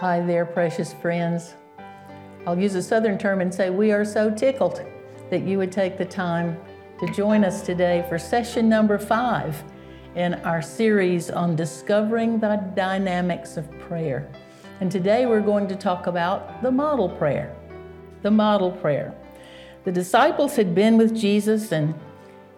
Hi 0.00 0.20
there, 0.20 0.46
precious 0.46 0.92
friends. 0.92 1.54
I'll 2.46 2.56
use 2.56 2.76
a 2.76 2.82
southern 2.84 3.18
term 3.18 3.40
and 3.40 3.52
say 3.52 3.68
we 3.68 3.90
are 3.90 4.04
so 4.04 4.30
tickled 4.30 4.80
that 5.28 5.42
you 5.42 5.58
would 5.58 5.72
take 5.72 5.98
the 5.98 6.04
time 6.04 6.56
to 7.00 7.12
join 7.12 7.42
us 7.42 7.62
today 7.62 8.06
for 8.08 8.16
session 8.16 8.68
number 8.68 8.96
five 8.96 9.60
in 10.14 10.34
our 10.34 10.62
series 10.62 11.30
on 11.32 11.56
discovering 11.56 12.38
the 12.38 12.62
dynamics 12.76 13.56
of 13.56 13.68
prayer. 13.80 14.30
And 14.78 14.88
today 14.88 15.26
we're 15.26 15.40
going 15.40 15.66
to 15.66 15.74
talk 15.74 16.06
about 16.06 16.62
the 16.62 16.70
model 16.70 17.08
prayer. 17.08 17.56
The 18.22 18.30
model 18.30 18.70
prayer. 18.70 19.12
The 19.82 19.90
disciples 19.90 20.54
had 20.54 20.76
been 20.76 20.96
with 20.96 21.12
Jesus 21.12 21.72
and 21.72 21.92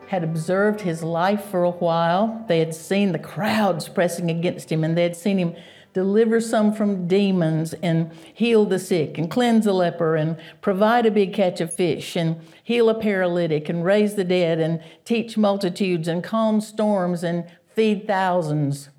had 0.08 0.24
observed 0.24 0.82
his 0.82 1.02
life 1.02 1.46
for 1.46 1.64
a 1.64 1.70
while. 1.70 2.44
They 2.48 2.58
had 2.58 2.74
seen 2.74 3.12
the 3.12 3.18
crowds 3.18 3.88
pressing 3.88 4.30
against 4.30 4.70
him 4.70 4.84
and 4.84 4.94
they 4.94 5.04
had 5.04 5.16
seen 5.16 5.38
him 5.38 5.56
deliver 5.92 6.40
some 6.40 6.72
from 6.72 7.08
demons 7.08 7.74
and 7.74 8.10
heal 8.34 8.64
the 8.64 8.78
sick 8.78 9.18
and 9.18 9.30
cleanse 9.30 9.66
a 9.66 9.72
leper 9.72 10.16
and 10.16 10.36
provide 10.60 11.06
a 11.06 11.10
big 11.10 11.32
catch 11.32 11.60
of 11.60 11.74
fish 11.74 12.16
and 12.16 12.40
heal 12.62 12.88
a 12.88 12.94
paralytic 12.94 13.68
and 13.68 13.84
raise 13.84 14.14
the 14.14 14.24
dead 14.24 14.60
and 14.60 14.82
teach 15.04 15.36
multitudes 15.36 16.06
and 16.06 16.22
calm 16.22 16.60
storms 16.60 17.24
and 17.24 17.44
feed 17.74 18.06
thousands. 18.06 18.90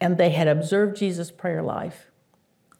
And 0.00 0.16
they 0.16 0.30
had 0.30 0.48
observed 0.48 0.96
Jesus' 0.96 1.30
prayer 1.30 1.62
life. 1.62 2.06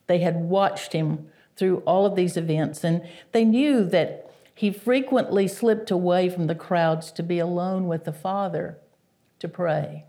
They 0.06 0.18
had 0.18 0.36
watched 0.36 0.92
him 0.92 1.28
through 1.56 1.78
all 1.78 2.06
of 2.06 2.16
these 2.16 2.36
events 2.36 2.84
and 2.84 3.06
they 3.32 3.44
knew 3.44 3.84
that 3.84 4.30
he 4.54 4.70
frequently 4.70 5.48
slipped 5.48 5.90
away 5.90 6.28
from 6.28 6.46
the 6.46 6.54
crowds 6.54 7.10
to 7.12 7.22
be 7.22 7.38
alone 7.38 7.88
with 7.88 8.04
the 8.04 8.12
Father 8.12 8.78
to 9.38 9.48
pray. 9.48 10.04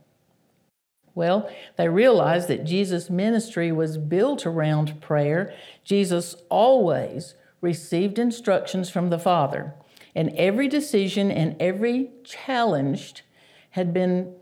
Well, 1.13 1.49
they 1.77 1.89
realized 1.89 2.47
that 2.47 2.63
Jesus' 2.63 3.09
ministry 3.09 3.71
was 3.71 3.97
built 3.97 4.45
around 4.45 5.01
prayer. 5.01 5.53
Jesus 5.84 6.35
always 6.49 7.35
received 7.59 8.18
instructions 8.18 8.90
from 8.90 9.09
the 9.09 9.20
Father, 9.20 9.73
and 10.15 10.29
every 10.35 10.68
decision 10.68 11.31
and 11.31 11.55
every 11.59 12.12
challenge 12.23 13.23
had 13.71 13.93
been 13.93 14.35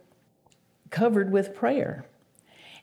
covered 0.90 1.32
with 1.32 1.56
prayer. 1.56 2.06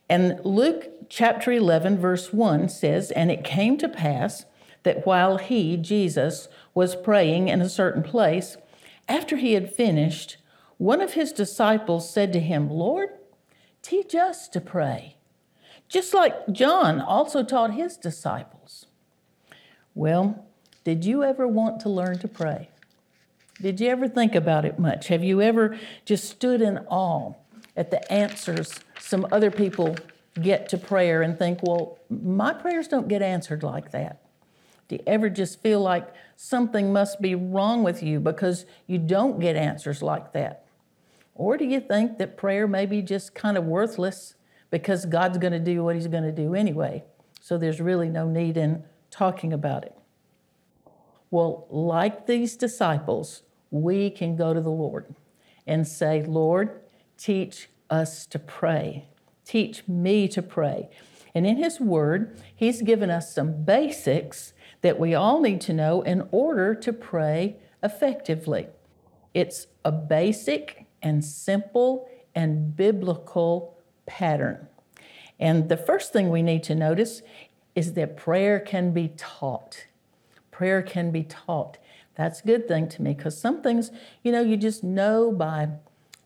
And 0.09 0.41
Luke 0.45 1.09
chapter 1.09 1.53
11, 1.53 1.99
verse 1.99 2.33
1 2.33 2.69
says, 2.69 3.11
And 3.11 3.31
it 3.31 3.45
came 3.45 3.77
to 3.79 3.89
pass 3.89 4.45
that 4.83 5.05
while 5.07 5.39
he, 5.39 5.77
Jesus, 5.77 6.49
was 6.75 6.95
praying 6.95 7.49
in 7.49 7.61
a 7.61 7.69
certain 7.69 8.03
place, 8.03 8.57
after 9.09 9.37
he 9.37 9.55
had 9.55 9.75
finished, 9.75 10.37
one 10.79 11.01
of 11.01 11.15
his 11.15 11.33
disciples 11.33 12.13
said 12.13 12.33
to 12.33 12.41
him, 12.41 12.71
Lord, 12.71 13.09
Teach 13.87 14.17
us 14.17 14.49
to 14.49 14.61
pray, 14.61 15.15
just 15.89 16.13
like 16.13 16.51
John 16.51 17.01
also 17.01 17.45
taught 17.45 17.75
his 17.75 17.97
disciples. 17.97 18.87
Well, 19.95 20.45
did 20.83 21.05
you 21.05 21.23
ever 21.23 21.47
want 21.47 21.79
to 21.83 21.89
learn 21.89 22.19
to 22.19 22.27
pray? 22.27 22.69
Did 23.63 23.79
you 23.79 23.89
ever 23.91 24.09
think 24.09 24.35
about 24.35 24.65
it 24.65 24.81
much? 24.81 25.07
Have 25.07 25.23
you 25.23 25.41
ever 25.41 25.79
just 26.05 26.29
stood 26.29 26.63
in 26.63 26.79
awe 26.89 27.35
at 27.77 27.93
the 27.93 28.13
answers 28.13 28.81
some 28.99 29.25
other 29.31 29.53
people 29.53 29.95
get 30.43 30.69
to 30.71 30.79
prayer 30.79 31.23
and 31.23 31.39
think, 31.39 31.61
well, 31.63 32.01
my 32.11 32.53
prayers 32.55 32.89
don't 32.89 33.07
get 33.07 33.23
answered 33.23 33.63
like 33.63 33.93
that? 33.93 34.21
Do 34.89 34.97
you 34.97 35.03
ever 35.07 35.31
just 35.31 35.63
feel 35.63 35.81
like 35.81 36.13
something 36.35 36.93
must 36.93 37.23
be 37.23 37.37
wrong 37.37 37.85
with 37.85 38.03
you 38.03 38.19
because 38.19 38.67
you 38.89 38.99
don't 38.99 39.39
get 39.39 39.55
answers 39.55 40.03
like 40.03 40.33
that? 40.33 40.66
Or 41.37 41.57
do 41.57 41.65
you 41.65 41.81
think 41.81 42.19
that 42.19 42.37
prayer 42.37 42.67
may 42.67 42.87
be 42.87 43.03
just 43.03 43.35
kind 43.35 43.57
of 43.57 43.65
worthless 43.65 44.35
because 44.71 45.05
God's 45.05 45.39
going 45.39 45.53
to 45.53 45.61
do 45.61 45.85
what 45.85 45.95
He's 45.95 46.09
going 46.09 46.25
to 46.25 46.33
do 46.33 46.55
anyway? 46.55 47.05
So 47.41 47.59
there's 47.59 47.81
really 47.81 48.09
no 48.09 48.27
need 48.29 48.57
in 48.57 48.85
talking 49.11 49.53
about 49.53 49.85
it. 49.85 49.95
Well, 51.31 51.67
like 51.71 52.27
these 52.27 52.57
disciples, 52.57 53.43
we 53.71 54.11
can 54.11 54.37
go 54.37 54.55
to 54.55 54.61
the 54.61 54.71
Lord 54.71 55.15
and 55.67 55.87
say, 55.87 56.23
Lord, 56.23 56.81
teach 57.19 57.69
us 57.91 58.27
to 58.27 58.39
pray. 58.39 59.09
Teach 59.45 59.87
me 59.87 60.29
to 60.29 60.43
pray. 60.43 60.89
And 61.35 61.47
in 61.47 61.59
His 61.59 61.79
Word, 61.81 62.41
He's 62.55 62.83
given 62.83 63.11
us 63.11 63.35
some 63.35 63.65
basics 63.65 64.55
that 64.81 64.99
we 64.99 65.15
all 65.15 65.41
need 65.41 65.61
to 65.63 65.73
know 65.73 66.03
in 66.03 66.29
order 66.31 66.75
to 66.75 66.93
pray 66.93 67.57
effectively. 67.83 68.69
It's 69.35 69.67
a 69.85 69.93
basic 69.93 70.86
and 71.07 71.25
simple 71.25 72.09
and 72.35 72.75
biblical 72.75 73.79
pattern. 74.07 74.67
And 75.39 75.69
the 75.69 75.77
first 75.77 76.13
thing 76.13 76.31
we 76.31 76.43
need 76.43 76.65
to 76.65 76.75
notice 76.75 77.23
is 77.77 77.93
that 77.93 78.17
prayer 78.17 78.59
can 78.59 78.93
be 78.93 79.13
taught. 79.17 79.87
Prayer 80.51 80.83
can 80.83 81.13
be 81.13 81.23
taught. 81.23 81.79
That's 82.17 82.41
a 82.41 82.47
good 82.47 82.67
thing 82.67 82.89
to 82.89 83.03
me 83.03 83.15
because 83.15 83.39
some 83.41 83.63
things, 83.63 83.93
you 84.25 84.33
know, 84.33 84.41
you 84.41 84.57
just 84.57 84.83
know 84.83 85.31
by 85.31 85.69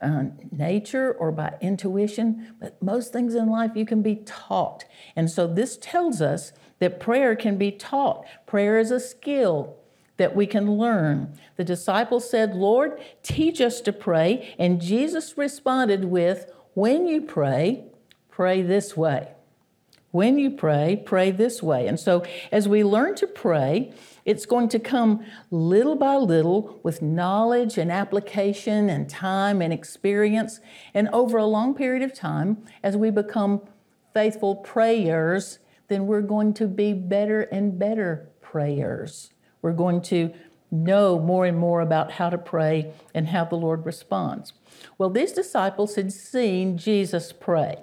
uh, 0.00 0.24
nature 0.50 1.12
or 1.12 1.30
by 1.30 1.56
intuition, 1.60 2.54
but 2.58 2.82
most 2.82 3.12
things 3.12 3.34
in 3.34 3.50
life 3.50 3.72
you 3.74 3.84
can 3.84 4.00
be 4.00 4.16
taught. 4.16 4.86
And 5.14 5.30
so 5.30 5.46
this 5.46 5.76
tells 5.76 6.22
us 6.22 6.52
that 6.78 7.00
prayer 7.00 7.36
can 7.36 7.58
be 7.58 7.70
taught. 7.70 8.24
Prayer 8.46 8.78
is 8.78 8.90
a 8.90 9.00
skill, 9.00 9.76
that 10.20 10.36
we 10.36 10.46
can 10.46 10.76
learn. 10.76 11.32
The 11.56 11.64
disciples 11.64 12.28
said, 12.28 12.54
Lord, 12.54 13.00
teach 13.22 13.58
us 13.58 13.80
to 13.80 13.90
pray. 13.92 14.54
And 14.58 14.78
Jesus 14.78 15.38
responded 15.38 16.04
with, 16.04 16.52
When 16.74 17.08
you 17.08 17.22
pray, 17.22 17.86
pray 18.28 18.60
this 18.60 18.94
way. 18.98 19.32
When 20.10 20.38
you 20.38 20.50
pray, 20.50 21.02
pray 21.06 21.30
this 21.30 21.62
way. 21.62 21.86
And 21.86 21.98
so, 21.98 22.22
as 22.52 22.68
we 22.68 22.84
learn 22.84 23.14
to 23.14 23.26
pray, 23.26 23.94
it's 24.26 24.44
going 24.44 24.68
to 24.70 24.78
come 24.78 25.24
little 25.50 25.96
by 25.96 26.16
little 26.16 26.80
with 26.82 27.00
knowledge 27.00 27.78
and 27.78 27.90
application 27.90 28.90
and 28.90 29.08
time 29.08 29.62
and 29.62 29.72
experience. 29.72 30.60
And 30.92 31.08
over 31.14 31.38
a 31.38 31.46
long 31.46 31.74
period 31.74 32.02
of 32.02 32.12
time, 32.12 32.66
as 32.82 32.94
we 32.94 33.10
become 33.10 33.62
faithful 34.12 34.56
prayers, 34.56 35.60
then 35.88 36.06
we're 36.06 36.20
going 36.20 36.52
to 36.54 36.66
be 36.66 36.92
better 36.92 37.40
and 37.40 37.78
better 37.78 38.28
prayers. 38.42 39.30
We're 39.62 39.72
going 39.72 40.02
to 40.02 40.32
know 40.70 41.18
more 41.18 41.44
and 41.46 41.58
more 41.58 41.80
about 41.80 42.12
how 42.12 42.30
to 42.30 42.38
pray 42.38 42.92
and 43.14 43.28
how 43.28 43.44
the 43.44 43.56
Lord 43.56 43.84
responds. 43.84 44.52
Well, 44.98 45.10
these 45.10 45.32
disciples 45.32 45.96
had 45.96 46.12
seen 46.12 46.78
Jesus 46.78 47.32
pray, 47.32 47.78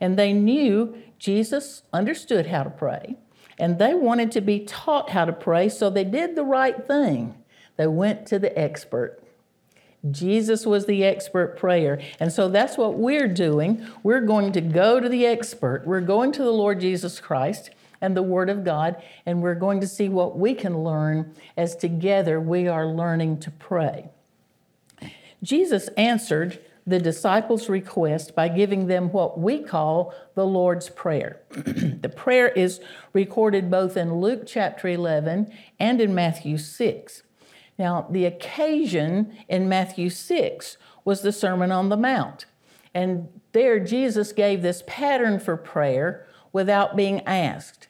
and 0.00 0.18
they 0.18 0.32
knew 0.32 0.96
Jesus 1.18 1.82
understood 1.92 2.46
how 2.46 2.62
to 2.62 2.70
pray, 2.70 3.16
and 3.58 3.78
they 3.78 3.94
wanted 3.94 4.32
to 4.32 4.40
be 4.40 4.60
taught 4.60 5.10
how 5.10 5.24
to 5.24 5.32
pray, 5.32 5.68
so 5.68 5.90
they 5.90 6.04
did 6.04 6.34
the 6.34 6.44
right 6.44 6.86
thing. 6.86 7.34
They 7.76 7.86
went 7.86 8.26
to 8.26 8.38
the 8.38 8.58
expert. 8.58 9.22
Jesus 10.10 10.66
was 10.66 10.86
the 10.86 11.04
expert 11.04 11.56
prayer. 11.56 12.00
And 12.18 12.32
so 12.32 12.48
that's 12.48 12.76
what 12.76 12.98
we're 12.98 13.28
doing. 13.28 13.86
We're 14.02 14.20
going 14.20 14.52
to 14.52 14.60
go 14.60 14.98
to 14.98 15.08
the 15.08 15.26
expert. 15.26 15.86
We're 15.86 16.00
going 16.00 16.32
to 16.32 16.42
the 16.42 16.50
Lord 16.50 16.80
Jesus 16.80 17.20
Christ 17.20 17.70
and 18.02 18.14
the 18.14 18.22
Word 18.22 18.50
of 18.50 18.64
God, 18.64 19.02
and 19.24 19.40
we're 19.40 19.54
going 19.54 19.80
to 19.80 19.86
see 19.86 20.10
what 20.10 20.38
we 20.38 20.54
can 20.54 20.84
learn 20.84 21.34
as 21.56 21.74
together 21.74 22.38
we 22.38 22.68
are 22.68 22.86
learning 22.86 23.40
to 23.40 23.50
pray. 23.50 24.10
Jesus 25.42 25.88
answered 25.96 26.58
the 26.86 26.98
disciples' 26.98 27.68
request 27.68 28.34
by 28.34 28.48
giving 28.48 28.88
them 28.88 29.10
what 29.12 29.38
we 29.38 29.62
call 29.62 30.12
the 30.34 30.46
Lord's 30.46 30.88
Prayer. 30.88 31.40
the 31.50 32.12
prayer 32.14 32.48
is 32.48 32.80
recorded 33.12 33.70
both 33.70 33.96
in 33.96 34.20
Luke 34.20 34.42
chapter 34.46 34.88
11 34.88 35.52
and 35.78 36.00
in 36.00 36.14
Matthew 36.14 36.58
6. 36.58 37.22
Now, 37.78 38.06
the 38.10 38.26
occasion 38.26 39.36
in 39.48 39.68
Matthew 39.68 40.10
6 40.10 40.76
was 41.04 41.22
the 41.22 41.32
Sermon 41.32 41.70
on 41.72 41.88
the 41.88 41.96
Mount. 41.96 42.46
And 42.94 43.28
there, 43.52 43.80
Jesus 43.80 44.32
gave 44.32 44.62
this 44.62 44.82
pattern 44.86 45.38
for 45.38 45.56
prayer 45.56 46.26
without 46.52 46.96
being 46.96 47.20
asked. 47.22 47.81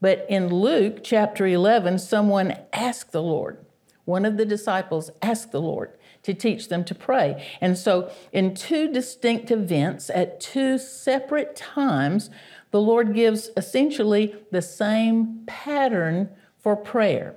But 0.00 0.26
in 0.28 0.48
Luke 0.48 1.00
chapter 1.02 1.46
11, 1.46 1.98
someone 1.98 2.56
asked 2.72 3.12
the 3.12 3.22
Lord, 3.22 3.64
one 4.04 4.24
of 4.24 4.36
the 4.36 4.46
disciples 4.46 5.10
asked 5.20 5.52
the 5.52 5.60
Lord 5.60 5.92
to 6.22 6.34
teach 6.34 6.68
them 6.68 6.84
to 6.84 6.94
pray. 6.94 7.46
And 7.60 7.76
so, 7.76 8.10
in 8.32 8.54
two 8.54 8.90
distinct 8.92 9.50
events 9.50 10.10
at 10.10 10.40
two 10.40 10.78
separate 10.78 11.56
times, 11.56 12.30
the 12.70 12.80
Lord 12.80 13.14
gives 13.14 13.50
essentially 13.56 14.34
the 14.50 14.62
same 14.62 15.42
pattern 15.46 16.30
for 16.58 16.76
prayer. 16.76 17.36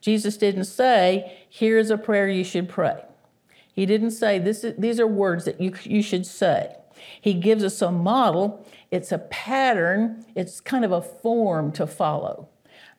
Jesus 0.00 0.36
didn't 0.36 0.64
say, 0.64 1.38
Here's 1.48 1.90
a 1.90 1.98
prayer 1.98 2.28
you 2.28 2.44
should 2.44 2.68
pray. 2.68 3.04
He 3.72 3.86
didn't 3.86 4.12
say, 4.12 4.38
this 4.38 4.62
is, 4.62 4.74
These 4.78 5.00
are 5.00 5.06
words 5.06 5.44
that 5.46 5.60
you, 5.60 5.74
you 5.82 6.02
should 6.02 6.26
say. 6.26 6.76
He 7.20 7.34
gives 7.34 7.64
us 7.64 7.80
a 7.82 7.90
model 7.90 8.64
it's 8.94 9.10
a 9.10 9.18
pattern, 9.18 10.24
it's 10.36 10.60
kind 10.60 10.84
of 10.84 10.92
a 10.92 11.02
form 11.02 11.72
to 11.72 11.84
follow. 11.84 12.48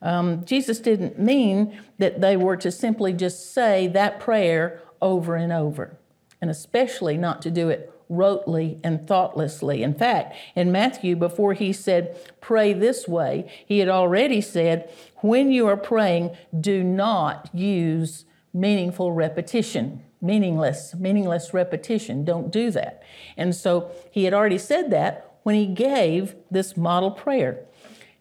Um, 0.02 0.44
Jesus 0.44 0.80
didn't 0.80 1.18
mean 1.18 1.80
that 2.00 2.20
they 2.20 2.36
were 2.36 2.58
to 2.58 2.70
simply 2.70 3.14
just 3.14 3.54
say 3.54 3.88
that 3.88 4.20
prayer 4.20 4.82
over 5.02 5.38
and 5.38 5.54
over, 5.54 5.98
and 6.42 6.52
especially 6.52 7.18
not 7.18 7.42
to 7.44 7.50
do 7.50 7.70
it 7.70 7.94
rotely 8.12 8.78
and 8.84 9.08
thoughtlessly. 9.08 9.84
In 9.84 9.94
fact, 9.94 10.36
in 10.54 10.70
Matthew, 10.70 11.16
before 11.16 11.54
he 11.54 11.72
said, 11.72 12.18
pray 12.42 12.74
this 12.74 13.08
way, 13.08 13.50
he 13.66 13.80
had 13.80 13.88
already 13.88 14.42
said, 14.42 14.92
when 15.22 15.50
you 15.50 15.66
are 15.66 15.78
praying, 15.78 16.36
do 16.60 16.84
not 16.84 17.50
use 17.54 18.26
meaningful 18.54 19.14
repetition. 19.14 20.04
Meaningless, 20.26 20.96
meaningless 20.96 21.54
repetition. 21.54 22.26
Don't 22.26 22.52
do 22.52 22.72
that. 22.72 23.04
And 23.38 23.54
so 23.54 23.92
he 24.12 24.24
had 24.24 24.34
already 24.34 24.58
said 24.58 24.90
that 24.92 25.38
when 25.44 25.56
he 25.56 25.68
gave 25.68 26.36
this 26.50 26.76
model 26.76 27.12
prayer. 27.12 27.66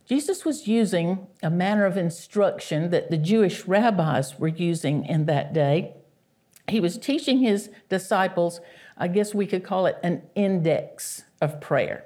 Jesus 0.07 0.45
was 0.45 0.69
using 0.69 1.27
a 1.43 1.49
manner 1.49 1.87
of 1.87 1.97
instruction 1.97 2.91
that 2.91 3.11
the 3.11 3.17
Jewish 3.17 3.67
rabbis 3.67 4.39
were 4.39 4.49
using 4.49 5.07
in 5.07 5.25
that 5.25 5.55
day. 5.55 5.95
He 6.69 6.81
was 6.81 6.99
teaching 6.99 7.39
his 7.39 7.71
disciples, 7.89 8.61
I 8.99 9.09
guess 9.09 9.35
we 9.35 9.47
could 9.47 9.65
call 9.65 9.87
it 9.87 9.97
an 10.03 10.23
index 10.35 11.25
of 11.41 11.61
prayer. 11.61 12.05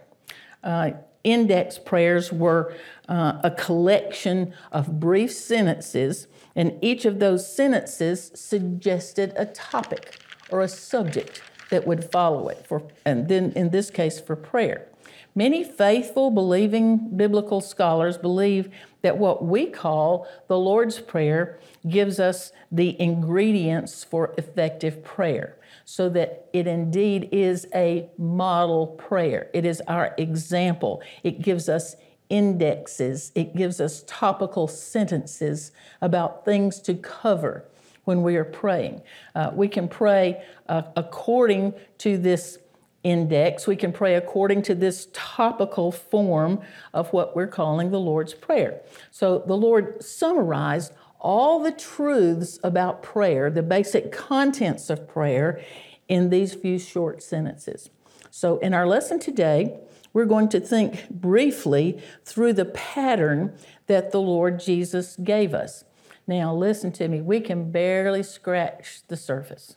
Uh, 0.62 0.92
index 1.24 1.78
prayers 1.78 2.32
were 2.32 2.72
uh, 3.08 3.40
a 3.43 3.50
collection 3.50 4.52
of 4.70 5.00
brief 5.00 5.32
sentences, 5.32 6.28
and 6.55 6.78
each 6.82 7.05
of 7.05 7.19
those 7.19 7.52
sentences 7.52 8.31
suggested 8.34 9.32
a 9.37 9.46
topic 9.46 10.20
or 10.50 10.60
a 10.60 10.69
subject 10.69 11.43
that 11.70 11.87
would 11.87 12.10
follow 12.10 12.49
it, 12.49 12.66
for, 12.66 12.82
and 13.05 13.28
then 13.28 13.52
in 13.55 13.70
this 13.70 13.90
case, 13.90 14.20
for 14.20 14.37
prayer. 14.37 14.88
Many 15.34 15.62
faithful, 15.62 16.31
believing 16.31 17.16
biblical 17.16 17.60
scholars 17.60 18.19
believe 18.19 18.70
that 19.02 19.19
what 19.19 19.44
we 19.44 19.66
call 19.66 20.26
the 20.49 20.58
Lord's 20.58 20.99
Prayer 20.99 21.61
gives 21.88 22.19
us 22.19 22.50
the 22.72 23.00
ingredients 23.00 24.02
for 24.02 24.34
effective 24.37 25.04
prayer, 25.04 25.56
so 25.84 26.08
that 26.08 26.49
it 26.52 26.66
indeed 26.66 27.28
is 27.31 27.66
a 27.75 28.08
model 28.19 28.88
prayer. 28.88 29.49
It 29.54 29.64
is 29.64 29.81
our 29.87 30.14
example. 30.19 31.02
It 31.22 31.40
gives 31.40 31.69
us 31.69 31.94
indexes, 32.30 33.32
it 33.34 33.56
gives 33.56 33.80
us 33.80 34.04
topical 34.06 34.69
sentences 34.69 35.72
about 36.00 36.44
things 36.44 36.80
to 36.80 36.94
cover 36.94 37.64
when 38.04 38.22
we 38.22 38.36
are 38.36 38.44
praying. 38.44 39.02
Uh, 39.34 39.50
we 39.54 39.69
can 39.69 39.88
pray 39.88 40.42
uh, 40.69 40.82
according 40.96 41.75
to 41.98 42.16
this 42.16 42.58
index, 43.04 43.66
we 43.66 43.76
can 43.76 43.92
pray 43.92 44.16
according 44.16 44.62
to 44.62 44.75
this 44.75 45.08
topical 45.12 45.92
form 45.92 46.60
of 46.92 47.12
what 47.12 47.36
we're 47.36 47.46
calling 47.46 47.90
the 47.90 48.00
Lord's 48.00 48.34
Prayer. 48.34 48.80
So 49.10 49.44
the 49.46 49.56
Lord 49.56 50.02
summarized 50.02 50.92
all 51.20 51.62
the 51.62 51.72
truths 51.72 52.58
about 52.62 53.02
prayer, 53.02 53.50
the 53.50 53.62
basic 53.62 54.12
contents 54.12 54.90
of 54.90 55.08
prayer, 55.08 55.62
in 56.08 56.30
these 56.30 56.54
few 56.54 56.78
short 56.78 57.22
sentences. 57.22 57.90
So 58.30 58.58
in 58.58 58.72
our 58.72 58.86
lesson 58.86 59.19
today, 59.19 59.78
we're 60.18 60.24
going 60.24 60.48
to 60.48 60.58
think 60.58 61.08
briefly 61.08 62.02
through 62.24 62.52
the 62.52 62.64
pattern 62.64 63.54
that 63.86 64.10
the 64.10 64.20
Lord 64.20 64.58
Jesus 64.58 65.14
gave 65.14 65.54
us. 65.54 65.84
Now, 66.26 66.52
listen 66.52 66.90
to 66.94 67.06
me, 67.06 67.20
we 67.20 67.38
can 67.40 67.70
barely 67.70 68.24
scratch 68.24 69.02
the 69.06 69.16
surface 69.16 69.76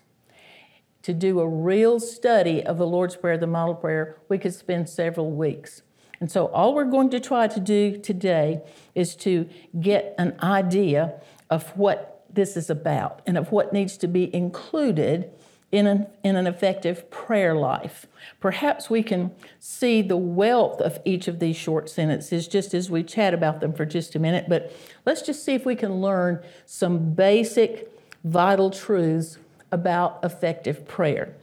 to 1.03 1.13
do 1.13 1.39
a 1.39 1.47
real 1.47 1.99
study 1.99 2.63
of 2.63 2.79
the 2.79 2.87
Lord's 2.87 3.15
Prayer, 3.15 3.37
the 3.37 3.45
model 3.45 3.75
prayer, 3.75 4.17
we 4.29 4.39
could 4.39 4.55
spend 4.55 4.89
several 4.89 5.29
weeks. 5.29 5.83
And 6.19 6.31
so, 6.31 6.47
all 6.47 6.73
we're 6.73 6.85
going 6.85 7.11
to 7.11 7.19
try 7.19 7.47
to 7.47 7.59
do 7.59 7.99
today 7.99 8.61
is 8.95 9.15
to 9.17 9.47
get 9.79 10.15
an 10.17 10.35
idea 10.41 11.21
of 11.51 11.69
what 11.77 12.25
this 12.33 12.57
is 12.57 12.71
about 12.71 13.21
and 13.27 13.37
of 13.37 13.51
what 13.51 13.73
needs 13.73 13.95
to 13.97 14.07
be 14.07 14.33
included 14.35 15.31
in 15.71 15.87
an, 15.87 16.07
in 16.23 16.35
an 16.35 16.47
effective 16.47 17.09
prayer 17.09 17.55
life. 17.55 18.05
Perhaps 18.39 18.89
we 18.89 19.01
can 19.01 19.31
see 19.59 20.01
the 20.01 20.17
wealth 20.17 20.81
of 20.81 20.99
each 21.05 21.27
of 21.27 21.39
these 21.39 21.55
short 21.55 21.89
sentences 21.89 22.47
just 22.47 22.73
as 22.73 22.89
we 22.89 23.03
chat 23.03 23.33
about 23.33 23.61
them 23.61 23.73
for 23.73 23.85
just 23.85 24.15
a 24.15 24.19
minute, 24.19 24.45
but 24.49 24.75
let's 25.05 25.21
just 25.21 25.45
see 25.45 25.53
if 25.53 25.65
we 25.65 25.75
can 25.75 26.01
learn 26.01 26.43
some 26.65 27.13
basic 27.13 27.89
vital 28.23 28.69
truths 28.69 29.37
about 29.71 30.19
effective 30.23 30.85
prayer. 30.87 31.35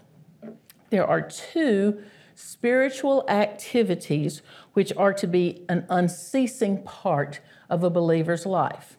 There 0.91 1.07
are 1.07 1.23
two 1.23 2.03
spiritual 2.35 3.25
activities 3.29 4.43
which 4.75 4.93
are 4.97 5.13
to 5.13 5.27
be 5.27 5.65
an 5.69 5.85
unceasing 5.89 6.83
part 6.83 7.41
of 7.69 7.83
a 7.83 7.91
believer's 7.91 8.47
life. 8.47 8.97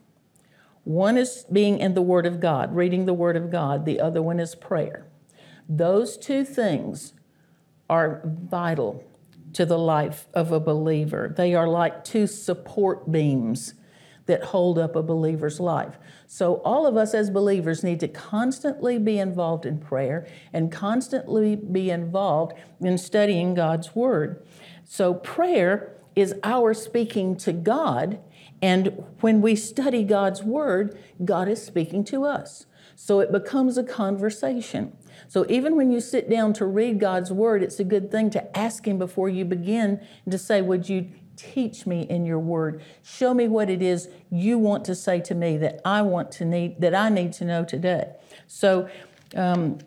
One 0.84 1.18
is 1.18 1.46
being 1.52 1.80
in 1.80 1.94
the 1.94 2.02
Word 2.02 2.26
of 2.26 2.40
God, 2.40 2.76
reading 2.76 3.06
the 3.06 3.14
Word 3.14 3.38
of 3.38 3.52
God, 3.52 3.86
the 3.86 4.00
other 4.00 4.22
one 4.22 4.40
is 4.40 4.56
prayer. 4.56 5.06
Those 5.70 6.18
two 6.18 6.44
things 6.44 7.14
are 7.90 8.22
vital 8.26 9.04
to 9.54 9.66
the 9.66 9.78
life 9.78 10.28
of 10.34 10.52
a 10.52 10.60
believer. 10.60 11.34
They 11.36 11.54
are 11.54 11.68
like 11.68 12.04
two 12.04 12.28
support 12.28 13.12
beams 13.12 13.76
that 14.30 14.44
hold 14.44 14.78
up 14.78 14.96
a 14.96 15.02
believer's 15.02 15.60
life. 15.60 15.98
So, 16.28 16.58
all 16.58 16.86
of 16.86 16.96
us 16.96 17.16
as 17.16 17.32
believers 17.32 17.84
need 17.84 18.00
to 18.02 18.08
constantly 18.08 19.00
be 19.00 19.18
involved 19.18 19.66
in 19.66 19.80
prayer 19.80 20.28
and 20.54 20.72
constantly 20.72 21.56
be 21.56 21.90
involved 21.90 22.54
in 22.80 23.00
studying 23.00 23.56
God's 23.56 23.96
Word. 23.96 24.46
So, 24.86 25.16
prayer 25.16 25.96
is 26.16 26.36
our 26.44 26.76
speaking 26.76 27.38
to 27.38 27.52
God, 27.52 28.20
and 28.62 29.04
when 29.22 29.42
we 29.42 29.56
study 29.56 30.04
God's 30.04 30.44
Word, 30.44 30.96
God 31.26 31.48
is 31.48 31.66
speaking 31.66 32.04
to 32.06 32.24
us. 32.24 32.68
So, 32.96 33.22
it 33.22 33.32
becomes 33.32 33.80
a 33.80 33.84
conversation. 33.84 34.96
So, 35.30 35.46
even 35.48 35.78
when 35.78 35.92
you 35.92 36.02
sit 36.02 36.30
down 36.30 36.52
to 36.54 36.66
read 36.66 37.00
God's 37.00 37.32
Word, 37.32 37.64
it's 37.64 37.80
a 37.80 37.86
good 37.86 38.12
thing 38.12 38.30
to 38.32 38.58
ask 38.58 38.86
Him 38.86 38.98
before 38.98 39.30
you 39.30 39.46
begin 39.46 40.06
to 40.30 40.38
say, 40.38 40.62
Would 40.62 40.90
you 40.90 41.10
Teach 41.40 41.86
me 41.86 42.02
in 42.02 42.26
your 42.26 42.38
word. 42.38 42.82
Show 43.02 43.34
me 43.34 43.48
what 43.48 43.70
it 43.70 43.82
is 43.82 44.10
you 44.30 44.58
want 44.58 44.84
to 44.86 44.94
say 44.94 45.22
to 45.22 45.34
me 45.34 45.56
that 45.60 45.80
I 45.86 46.02
want 46.02 46.34
to 46.34 46.44
need, 46.44 46.82
that 46.82 46.94
I 46.94 47.08
need 47.08 47.32
to 47.34 47.46
know 47.46 47.64
today. 47.64 48.10
So 48.46 48.90
um, 49.38 49.78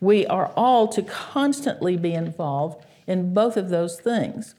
we 0.00 0.26
are 0.26 0.46
all 0.56 0.88
to 0.88 1.02
constantly 1.02 1.98
be 1.98 2.14
involved 2.14 2.86
in 3.06 3.34
both 3.34 3.58
of 3.58 3.68
those 3.68 4.00
things. 4.00 4.54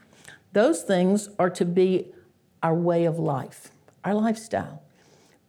Those 0.53 0.83
things 0.83 1.29
are 1.39 1.49
to 1.49 1.65
be 1.65 2.13
our 2.61 2.75
way 2.75 3.05
of 3.05 3.17
life, 3.17 3.71
our 4.03 4.13
lifestyle, 4.13 4.83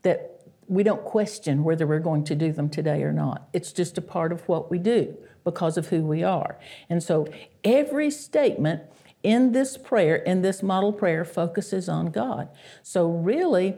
that 0.00 0.35
we 0.68 0.82
don't 0.82 1.04
question 1.04 1.64
whether 1.64 1.86
we're 1.86 1.98
going 1.98 2.24
to 2.24 2.34
do 2.34 2.52
them 2.52 2.68
today 2.68 3.02
or 3.02 3.12
not. 3.12 3.48
It's 3.52 3.72
just 3.72 3.98
a 3.98 4.02
part 4.02 4.32
of 4.32 4.48
what 4.48 4.70
we 4.70 4.78
do 4.78 5.16
because 5.44 5.76
of 5.76 5.88
who 5.88 6.02
we 6.02 6.22
are. 6.22 6.58
And 6.88 7.02
so 7.02 7.28
every 7.64 8.10
statement 8.10 8.82
in 9.26 9.50
this 9.50 9.76
prayer, 9.76 10.14
in 10.14 10.42
this 10.42 10.62
model 10.62 10.92
prayer, 10.92 11.24
focuses 11.24 11.88
on 11.88 12.12
God. 12.12 12.48
So, 12.84 13.08
really, 13.10 13.74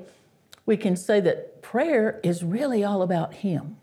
we 0.67 0.77
can 0.77 0.95
say 0.95 1.21
that 1.21 1.63
prayer 1.63 2.21
is 2.23 2.45
really 2.45 2.85
all 2.85 3.01
about 3.01 3.33
Him 3.33 3.79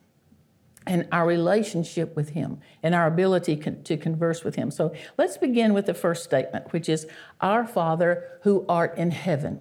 and 0.86 1.08
our 1.12 1.26
relationship 1.26 2.16
with 2.16 2.30
Him 2.30 2.60
and 2.84 2.94
our 2.94 3.08
ability 3.08 3.58
con- 3.58 3.82
to 3.82 3.98
converse 3.98 4.44
with 4.44 4.54
Him. 4.54 4.70
So, 4.70 4.94
let's 5.18 5.38
begin 5.38 5.74
with 5.74 5.88
the 5.88 5.96
first 5.96 6.24
statement, 6.24 6.72
which 6.72 6.88
is 6.88 7.08
Our 7.42 7.66
Father 7.66 8.40
who 8.44 8.64
art 8.70 8.96
in 8.96 9.10
heaven. 9.10 9.60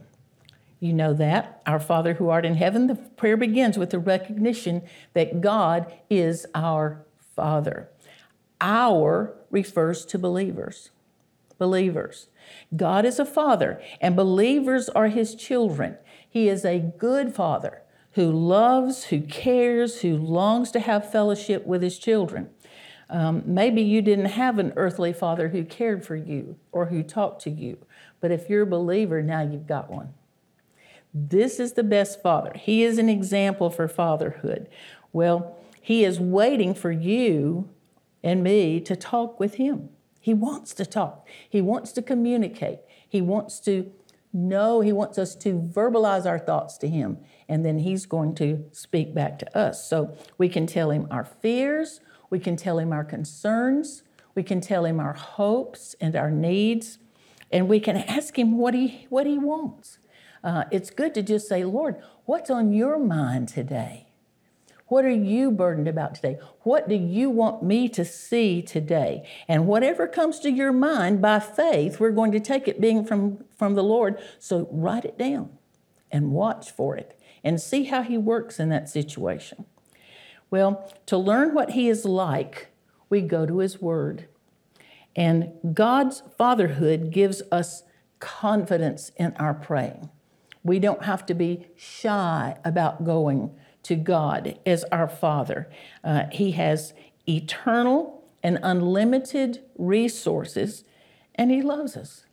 You 0.84 0.92
know 0.92 1.14
that. 1.14 1.62
Our 1.64 1.80
Father 1.80 2.12
who 2.12 2.28
art 2.28 2.44
in 2.44 2.56
heaven, 2.56 2.88
the 2.88 2.94
prayer 2.94 3.38
begins 3.38 3.78
with 3.78 3.88
the 3.88 3.98
recognition 3.98 4.82
that 5.14 5.40
God 5.40 5.90
is 6.10 6.44
our 6.54 7.06
Father. 7.34 7.88
Our 8.60 9.34
refers 9.50 10.04
to 10.04 10.18
believers 10.18 10.90
believers. 11.56 12.26
God 12.76 13.06
is 13.06 13.18
a 13.18 13.24
father, 13.24 13.80
and 14.00 14.16
believers 14.16 14.90
are 14.90 15.06
his 15.06 15.34
children. 15.36 15.96
He 16.28 16.48
is 16.48 16.64
a 16.64 16.80
good 16.80 17.34
father 17.34 17.80
who 18.12 18.30
loves, 18.30 19.04
who 19.04 19.20
cares, 19.22 20.02
who 20.02 20.18
longs 20.18 20.70
to 20.72 20.80
have 20.80 21.10
fellowship 21.10 21.64
with 21.64 21.80
his 21.80 21.98
children. 21.98 22.50
Um, 23.08 23.44
maybe 23.46 23.80
you 23.80 24.02
didn't 24.02 24.26
have 24.26 24.58
an 24.58 24.72
earthly 24.76 25.12
father 25.12 25.48
who 25.48 25.64
cared 25.64 26.04
for 26.04 26.16
you 26.16 26.56
or 26.72 26.86
who 26.86 27.02
talked 27.02 27.40
to 27.42 27.50
you, 27.50 27.78
but 28.20 28.30
if 28.30 28.50
you're 28.50 28.62
a 28.62 28.66
believer, 28.66 29.22
now 29.22 29.40
you've 29.40 29.68
got 29.68 29.90
one. 29.90 30.12
This 31.14 31.60
is 31.60 31.74
the 31.74 31.84
best 31.84 32.20
father. 32.20 32.52
He 32.56 32.82
is 32.82 32.98
an 32.98 33.08
example 33.08 33.70
for 33.70 33.86
fatherhood. 33.86 34.68
Well, 35.12 35.56
he 35.80 36.04
is 36.04 36.18
waiting 36.18 36.74
for 36.74 36.90
you 36.90 37.70
and 38.22 38.42
me 38.42 38.80
to 38.80 38.96
talk 38.96 39.38
with 39.38 39.54
him. 39.54 39.90
He 40.24 40.32
wants 40.32 40.72
to 40.76 40.86
talk, 40.86 41.28
He 41.50 41.60
wants 41.60 41.92
to 41.92 42.00
communicate, 42.00 42.78
He 43.06 43.20
wants 43.20 43.60
to 43.60 43.92
know, 44.32 44.80
He 44.80 44.90
wants 44.90 45.18
us 45.18 45.34
to 45.34 45.60
verbalize 45.60 46.24
our 46.24 46.38
thoughts 46.38 46.78
to 46.78 46.88
Him, 46.88 47.18
and 47.46 47.62
then 47.62 47.80
He's 47.80 48.06
going 48.06 48.34
to 48.36 48.64
speak 48.72 49.12
back 49.14 49.38
to 49.40 49.58
us. 49.58 49.86
So 49.86 50.16
we 50.38 50.48
can 50.48 50.66
tell 50.66 50.90
Him 50.90 51.06
our 51.10 51.26
fears, 51.26 52.00
we 52.30 52.38
can 52.38 52.56
tell 52.56 52.78
Him 52.78 52.90
our 52.90 53.04
concerns, 53.04 54.02
we 54.34 54.42
can 54.42 54.62
tell 54.62 54.86
Him 54.86 54.98
our 54.98 55.12
hopes 55.12 55.94
and 56.00 56.16
our 56.16 56.30
needs, 56.30 56.96
and 57.52 57.68
we 57.68 57.78
can 57.78 57.98
ask 57.98 58.38
Him 58.38 58.56
what 58.56 58.72
He, 58.72 59.06
what 59.10 59.26
he 59.26 59.36
wants. 59.36 59.98
Uh, 60.44 60.64
it's 60.70 60.90
good 60.90 61.14
to 61.14 61.22
just 61.22 61.48
say, 61.48 61.64
Lord, 61.64 61.96
what's 62.26 62.50
on 62.50 62.72
your 62.72 62.98
mind 62.98 63.48
today? 63.48 64.06
What 64.88 65.06
are 65.06 65.10
you 65.10 65.50
burdened 65.50 65.88
about 65.88 66.14
today? 66.14 66.38
What 66.60 66.86
do 66.86 66.94
you 66.94 67.30
want 67.30 67.62
me 67.62 67.88
to 67.88 68.04
see 68.04 68.60
today? 68.60 69.26
And 69.48 69.66
whatever 69.66 70.06
comes 70.06 70.38
to 70.40 70.50
your 70.50 70.72
mind 70.72 71.22
by 71.22 71.40
faith, 71.40 71.98
we're 71.98 72.10
going 72.10 72.32
to 72.32 72.40
take 72.40 72.68
it 72.68 72.82
being 72.82 73.06
from, 73.06 73.44
from 73.56 73.74
the 73.74 73.82
Lord. 73.82 74.18
So 74.38 74.68
write 74.70 75.06
it 75.06 75.16
down 75.16 75.56
and 76.12 76.32
watch 76.32 76.70
for 76.70 76.94
it 76.94 77.18
and 77.42 77.58
see 77.58 77.84
how 77.84 78.02
He 78.02 78.18
works 78.18 78.60
in 78.60 78.68
that 78.68 78.90
situation. 78.90 79.64
Well, 80.50 80.92
to 81.06 81.16
learn 81.16 81.54
what 81.54 81.70
He 81.70 81.88
is 81.88 82.04
like, 82.04 82.68
we 83.08 83.22
go 83.22 83.46
to 83.46 83.60
His 83.60 83.80
Word. 83.80 84.28
And 85.16 85.52
God's 85.72 86.22
fatherhood 86.36 87.10
gives 87.10 87.40
us 87.50 87.84
confidence 88.20 89.10
in 89.16 89.34
our 89.38 89.54
praying. 89.54 90.10
We 90.64 90.80
don't 90.80 91.04
have 91.04 91.24
to 91.26 91.34
be 91.34 91.66
shy 91.76 92.56
about 92.64 93.04
going 93.04 93.54
to 93.84 93.94
God 93.94 94.58
as 94.66 94.82
our 94.84 95.08
Father. 95.08 95.70
Uh, 96.02 96.24
he 96.32 96.52
has 96.52 96.94
eternal 97.28 98.24
and 98.44 98.58
unlimited 98.62 99.60
resources, 99.76 100.84
and 101.34 101.50
He 101.50 101.62
loves 101.62 101.96
us. 101.96 102.26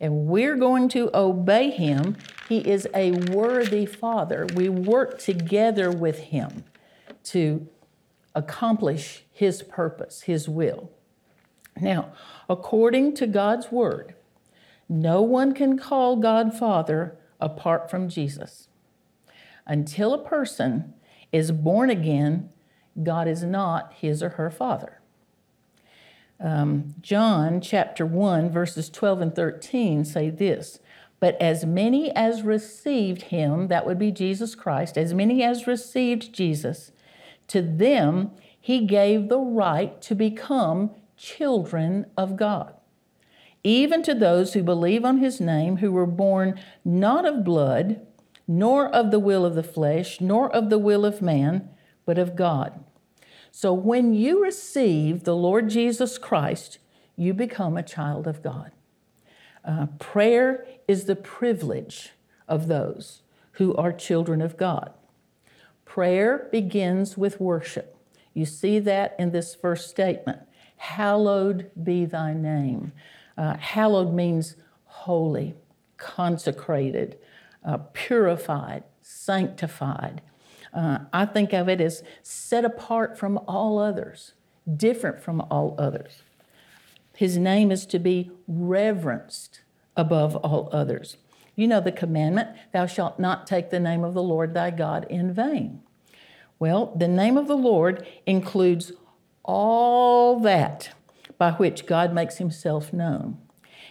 And 0.00 0.26
we're 0.26 0.56
going 0.56 0.88
to 0.90 1.10
obey 1.14 1.70
Him. 1.70 2.16
He 2.48 2.58
is 2.58 2.88
a 2.94 3.12
worthy 3.12 3.84
Father. 3.84 4.46
We 4.54 4.70
work 4.70 5.18
together 5.18 5.90
with 5.90 6.18
Him 6.18 6.64
to 7.24 7.68
accomplish 8.34 9.24
His 9.30 9.62
purpose, 9.62 10.22
His 10.22 10.48
will. 10.48 10.90
Now, 11.78 12.12
according 12.48 13.14
to 13.16 13.26
God's 13.26 13.70
Word, 13.70 14.14
no 14.88 15.20
one 15.20 15.52
can 15.52 15.78
call 15.78 16.16
God 16.16 16.58
Father 16.58 17.18
apart 17.40 17.90
from 17.90 18.08
Jesus. 18.08 18.68
Until 19.66 20.12
a 20.12 20.24
person 20.24 20.94
is 21.32 21.52
born 21.52 21.90
again, 21.90 22.50
God 23.02 23.28
is 23.28 23.44
not 23.44 23.92
his 23.94 24.22
or 24.22 24.30
her 24.30 24.50
father. 24.50 25.00
Um, 26.40 26.94
John 27.00 27.60
chapter 27.60 28.06
1, 28.06 28.50
verses 28.50 28.88
12 28.88 29.20
and 29.20 29.34
13 29.34 30.04
say 30.04 30.30
this 30.30 30.80
But 31.20 31.40
as 31.40 31.64
many 31.64 32.10
as 32.16 32.42
received 32.42 33.22
him, 33.22 33.68
that 33.68 33.86
would 33.86 33.98
be 33.98 34.10
Jesus 34.10 34.54
Christ, 34.54 34.96
as 34.96 35.12
many 35.12 35.42
as 35.42 35.66
received 35.66 36.32
Jesus, 36.32 36.92
to 37.48 37.60
them 37.62 38.30
he 38.58 38.86
gave 38.86 39.28
the 39.28 39.38
right 39.38 40.00
to 40.02 40.14
become 40.14 40.90
children 41.16 42.06
of 42.16 42.36
God 42.36 42.74
even 43.62 44.02
to 44.02 44.14
those 44.14 44.54
who 44.54 44.62
believe 44.62 45.04
on 45.04 45.18
his 45.18 45.40
name, 45.40 45.78
who 45.78 45.92
were 45.92 46.06
born 46.06 46.58
not 46.84 47.26
of 47.26 47.44
blood, 47.44 48.06
nor 48.48 48.88
of 48.88 49.10
the 49.10 49.18
will 49.18 49.44
of 49.44 49.54
the 49.54 49.62
flesh, 49.62 50.20
nor 50.20 50.50
of 50.50 50.70
the 50.70 50.78
will 50.78 51.04
of 51.04 51.22
man, 51.22 51.68
but 52.04 52.18
of 52.18 52.36
God. 52.36 52.82
So 53.52 53.72
when 53.72 54.14
you 54.14 54.42
receive 54.42 55.24
the 55.24 55.36
Lord 55.36 55.68
Jesus 55.68 56.18
Christ, 56.18 56.78
you 57.16 57.34
become 57.34 57.76
a 57.76 57.82
child 57.82 58.26
of 58.26 58.42
God. 58.42 58.72
Uh, 59.64 59.86
prayer 59.98 60.66
is 60.88 61.04
the 61.04 61.16
privilege 61.16 62.10
of 62.48 62.66
those 62.66 63.22
who 63.52 63.74
are 63.76 63.92
children 63.92 64.40
of 64.40 64.56
God. 64.56 64.92
Prayer 65.84 66.48
begins 66.50 67.18
with 67.18 67.40
worship. 67.40 67.96
You 68.32 68.46
see 68.46 68.78
that 68.78 69.14
in 69.18 69.32
this 69.32 69.54
first 69.54 69.90
statement 69.90 70.40
Hallowed 70.76 71.70
be 71.80 72.06
thy 72.06 72.32
name. 72.32 72.92
Uh, 73.36 73.56
hallowed 73.56 74.12
means 74.12 74.56
holy, 74.84 75.54
consecrated, 75.96 77.18
uh, 77.64 77.78
purified, 77.92 78.84
sanctified. 79.02 80.22
Uh, 80.72 81.00
I 81.12 81.26
think 81.26 81.52
of 81.52 81.68
it 81.68 81.80
as 81.80 82.02
set 82.22 82.64
apart 82.64 83.18
from 83.18 83.38
all 83.48 83.78
others, 83.78 84.34
different 84.76 85.22
from 85.22 85.40
all 85.50 85.74
others. 85.78 86.22
His 87.16 87.36
name 87.36 87.70
is 87.70 87.86
to 87.86 87.98
be 87.98 88.30
reverenced 88.46 89.60
above 89.96 90.36
all 90.36 90.68
others. 90.72 91.16
You 91.54 91.66
know 91.66 91.80
the 91.80 91.92
commandment, 91.92 92.56
thou 92.72 92.86
shalt 92.86 93.18
not 93.18 93.46
take 93.46 93.70
the 93.70 93.80
name 93.80 94.04
of 94.04 94.14
the 94.14 94.22
Lord 94.22 94.54
thy 94.54 94.70
God 94.70 95.06
in 95.10 95.32
vain. 95.32 95.82
Well, 96.58 96.94
the 96.96 97.08
name 97.08 97.36
of 97.36 97.48
the 97.48 97.56
Lord 97.56 98.06
includes 98.26 98.92
all 99.42 100.40
that 100.40 100.90
by 101.40 101.52
which 101.52 101.86
God 101.86 102.12
makes 102.12 102.36
himself 102.36 102.92
known 102.92 103.38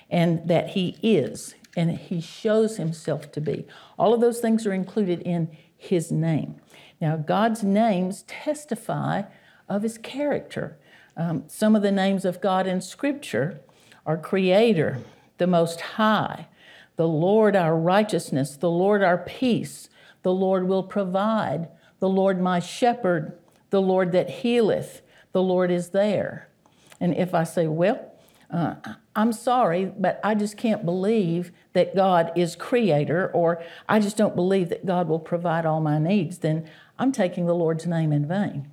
and 0.07 0.47
that 0.47 0.69
he 0.69 0.99
is 1.01 1.55
and 1.75 1.89
he 1.97 2.21
shows 2.21 2.77
himself 2.77 3.31
to 3.31 3.41
be. 3.41 3.65
All 3.97 4.13
of 4.13 4.21
those 4.21 4.39
things 4.39 4.67
are 4.67 4.73
included 4.73 5.19
in 5.21 5.57
his 5.75 6.11
name. 6.11 6.57
Now, 7.01 7.17
God's 7.17 7.63
names 7.63 8.23
testify 8.27 9.23
of 9.67 9.81
his 9.81 9.97
character. 9.97 10.77
Um, 11.17 11.45
some 11.47 11.75
of 11.75 11.81
the 11.81 11.91
names 11.91 12.23
of 12.23 12.39
God 12.39 12.67
in 12.67 12.81
Scripture 12.81 13.61
are 14.05 14.15
Creator, 14.15 14.99
the 15.39 15.47
Most 15.47 15.81
High, 15.81 16.49
the 16.97 17.07
Lord 17.07 17.55
our 17.55 17.75
righteousness, 17.75 18.57
the 18.57 18.69
Lord 18.69 19.01
our 19.01 19.17
peace, 19.17 19.89
the 20.21 20.33
Lord 20.33 20.67
will 20.67 20.83
provide, 20.83 21.67
the 21.97 22.09
Lord 22.09 22.39
my 22.39 22.59
shepherd, 22.59 23.39
the 23.71 23.81
Lord 23.81 24.11
that 24.11 24.29
healeth, 24.29 25.01
the 25.31 25.41
Lord 25.41 25.71
is 25.71 25.89
there. 25.89 26.48
And 26.99 27.15
if 27.15 27.33
I 27.33 27.43
say, 27.43 27.67
well, 27.67 28.13
uh, 28.51 28.75
I'm 29.15 29.31
sorry, 29.31 29.85
but 29.85 30.19
I 30.23 30.33
just 30.33 30.57
can't 30.57 30.83
believe 30.83 31.51
that 31.73 31.95
God 31.95 32.31
is 32.35 32.55
creator, 32.55 33.29
or 33.33 33.61
I 33.87 33.99
just 33.99 34.17
don't 34.17 34.35
believe 34.35 34.69
that 34.69 34.85
God 34.85 35.07
will 35.07 35.19
provide 35.19 35.65
all 35.65 35.81
my 35.81 35.99
needs, 35.99 36.39
then 36.39 36.67
I'm 36.97 37.11
taking 37.11 37.45
the 37.45 37.53
Lord's 37.55 37.85
name 37.85 38.11
in 38.11 38.27
vain. 38.27 38.71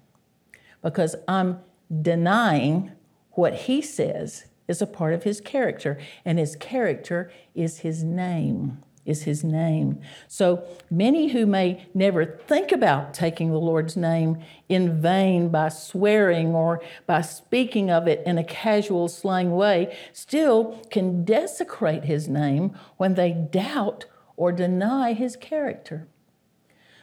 Because 0.83 1.15
I'm 1.29 1.61
denying 2.03 2.93
what 3.33 3.55
He 3.55 3.83
says 3.83 4.47
is 4.67 4.81
a 4.81 4.87
part 4.87 5.13
of 5.13 5.25
His 5.25 5.41
character, 5.41 5.99
and 6.25 6.39
His 6.39 6.57
character 6.57 7.31
is 7.55 7.81
His 7.81 8.03
name 8.03 8.83
is 9.07 9.23
his 9.23 9.43
name. 9.43 10.01
So 10.29 10.65
many 10.91 11.29
who 11.29 11.47
may 11.47 11.87
never 11.95 12.27
think 12.27 12.73
about 12.73 13.15
taking 13.15 13.51
the 13.51 13.59
Lord's 13.59 13.97
name 13.97 14.43
in 14.69 15.01
vain 15.01 15.49
by 15.49 15.69
swearing 15.71 16.55
or 16.55 16.83
by 17.07 17.23
speaking 17.23 17.91
of 17.91 18.07
it 18.09 18.23
in 18.27 18.37
a 18.37 18.45
casual, 18.45 19.09
slang 19.09 19.53
way 19.53 19.97
still 20.13 20.83
can 20.91 21.25
desecrate 21.25 22.05
his 22.05 22.29
name 22.29 22.77
when 22.97 23.15
they 23.15 23.33
doubt 23.33 24.07
or 24.37 24.53
deny 24.53 25.13
his 25.13 25.37
character. 25.37 26.09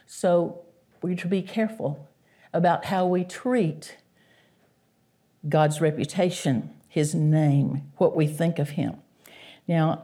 So 0.06 0.62
we 1.02 1.18
should 1.18 1.30
be 1.30 1.42
careful 1.42 2.10
about 2.54 2.86
how 2.86 3.08
we 3.08 3.24
treat 3.24 3.98
God's 5.48 5.82
reputation, 5.82 6.70
his 6.88 7.16
name, 7.16 7.92
what 7.98 8.16
we 8.16 8.28
think 8.28 8.60
of 8.60 8.72
him. 8.72 8.98
Now, 9.68 10.04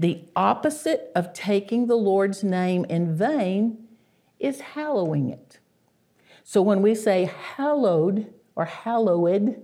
the 0.00 0.24
opposite 0.34 1.12
of 1.14 1.34
taking 1.34 1.86
the 1.86 1.94
Lord's 1.94 2.42
name 2.42 2.86
in 2.86 3.14
vain 3.14 3.86
is 4.38 4.60
hallowing 4.60 5.28
it. 5.28 5.58
So 6.42 6.62
when 6.62 6.80
we 6.80 6.94
say 6.94 7.30
hallowed 7.56 8.32
or 8.56 8.64
hallowed 8.64 9.62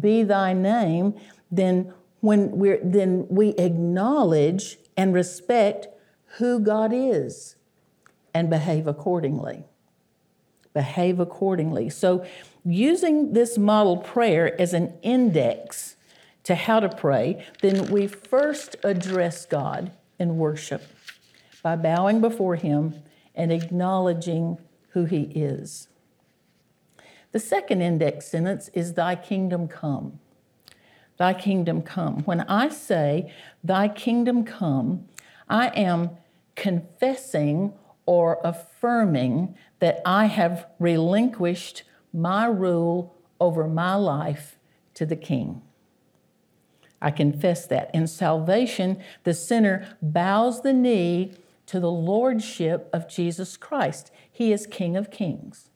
be 0.00 0.24
thy 0.24 0.54
name, 0.54 1.14
then 1.52 1.92
when 2.18 2.50
we're 2.50 2.80
then 2.82 3.26
we 3.30 3.50
acknowledge 3.50 4.76
and 4.96 5.14
respect 5.14 5.86
who 6.38 6.58
God 6.58 6.92
is 6.92 7.54
and 8.34 8.50
behave 8.50 8.88
accordingly. 8.88 9.66
Behave 10.74 11.20
accordingly. 11.20 11.90
So 11.90 12.26
using 12.64 13.34
this 13.34 13.56
model 13.56 13.98
prayer 13.98 14.60
as 14.60 14.74
an 14.74 14.94
index 15.02 15.94
to 16.44 16.54
how 16.54 16.80
to 16.80 16.88
pray, 16.88 17.44
then 17.60 17.90
we 17.90 18.06
first 18.06 18.76
address 18.82 19.46
God 19.46 19.92
in 20.18 20.36
worship 20.36 20.82
by 21.62 21.76
bowing 21.76 22.20
before 22.20 22.56
Him 22.56 22.94
and 23.34 23.52
acknowledging 23.52 24.58
who 24.90 25.04
He 25.04 25.22
is. 25.34 25.88
The 27.32 27.38
second 27.38 27.82
index 27.82 28.26
sentence 28.26 28.68
is 28.74 28.94
Thy 28.94 29.14
kingdom 29.14 29.68
come. 29.68 30.18
Thy 31.16 31.34
kingdom 31.34 31.82
come. 31.82 32.22
When 32.24 32.40
I 32.42 32.70
say, 32.70 33.32
Thy 33.62 33.88
kingdom 33.88 34.44
come, 34.44 35.06
I 35.48 35.68
am 35.68 36.10
confessing 36.56 37.74
or 38.06 38.40
affirming 38.42 39.54
that 39.78 40.00
I 40.04 40.26
have 40.26 40.66
relinquished 40.78 41.84
my 42.12 42.46
rule 42.46 43.14
over 43.38 43.68
my 43.68 43.94
life 43.94 44.58
to 44.94 45.06
the 45.06 45.16
King. 45.16 45.62
I 47.00 47.10
confess 47.10 47.66
that. 47.66 47.90
In 47.94 48.06
salvation, 48.06 49.02
the 49.24 49.34
sinner 49.34 49.96
bows 50.02 50.62
the 50.62 50.72
knee 50.72 51.32
to 51.66 51.80
the 51.80 51.90
lordship 51.90 52.90
of 52.92 53.08
Jesus 53.08 53.56
Christ. 53.56 54.10
He 54.30 54.52
is 54.52 54.66
King 54.66 54.96
of 54.96 55.10
Kings. 55.10 55.70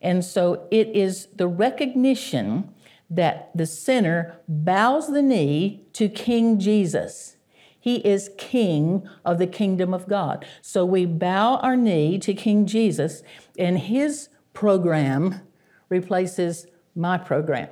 And 0.00 0.24
so 0.24 0.66
it 0.70 0.88
is 0.88 1.28
the 1.34 1.48
recognition 1.48 2.74
that 3.10 3.50
the 3.54 3.66
sinner 3.66 4.40
bows 4.48 5.08
the 5.08 5.22
knee 5.22 5.86
to 5.92 6.08
King 6.08 6.58
Jesus. 6.58 7.36
He 7.78 7.96
is 7.96 8.30
King 8.38 9.06
of 9.24 9.38
the 9.38 9.46
kingdom 9.46 9.92
of 9.92 10.08
God. 10.08 10.46
So 10.62 10.84
we 10.84 11.04
bow 11.04 11.56
our 11.56 11.76
knee 11.76 12.18
to 12.20 12.32
King 12.32 12.66
Jesus, 12.66 13.22
and 13.58 13.78
his 13.78 14.30
program 14.54 15.42
replaces 15.90 16.66
my 16.94 17.18
program. 17.18 17.68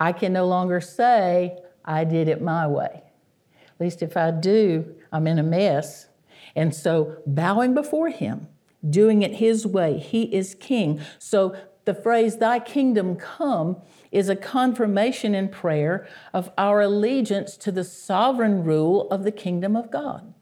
I 0.00 0.12
can 0.12 0.32
no 0.32 0.46
longer 0.46 0.80
say, 0.80 1.58
I 1.84 2.04
did 2.04 2.26
it 2.26 2.40
my 2.40 2.66
way. 2.66 3.02
At 3.54 3.80
least 3.80 4.02
if 4.02 4.16
I 4.16 4.30
do, 4.30 4.94
I'm 5.12 5.26
in 5.26 5.38
a 5.38 5.42
mess. 5.42 6.08
And 6.56 6.74
so, 6.74 7.18
bowing 7.26 7.74
before 7.74 8.08
Him, 8.08 8.48
doing 8.88 9.22
it 9.22 9.34
His 9.34 9.66
way, 9.66 9.98
He 9.98 10.22
is 10.34 10.56
King. 10.58 11.00
So, 11.18 11.54
the 11.84 11.94
phrase, 11.94 12.38
Thy 12.38 12.58
kingdom 12.58 13.16
come, 13.16 13.76
is 14.10 14.28
a 14.28 14.36
confirmation 14.36 15.34
in 15.34 15.48
prayer 15.48 16.08
of 16.32 16.50
our 16.58 16.80
allegiance 16.80 17.56
to 17.58 17.70
the 17.70 17.84
sovereign 17.84 18.64
rule 18.64 19.08
of 19.10 19.22
the 19.22 19.32
kingdom 19.32 19.76
of 19.76 19.90
God. 19.90 20.34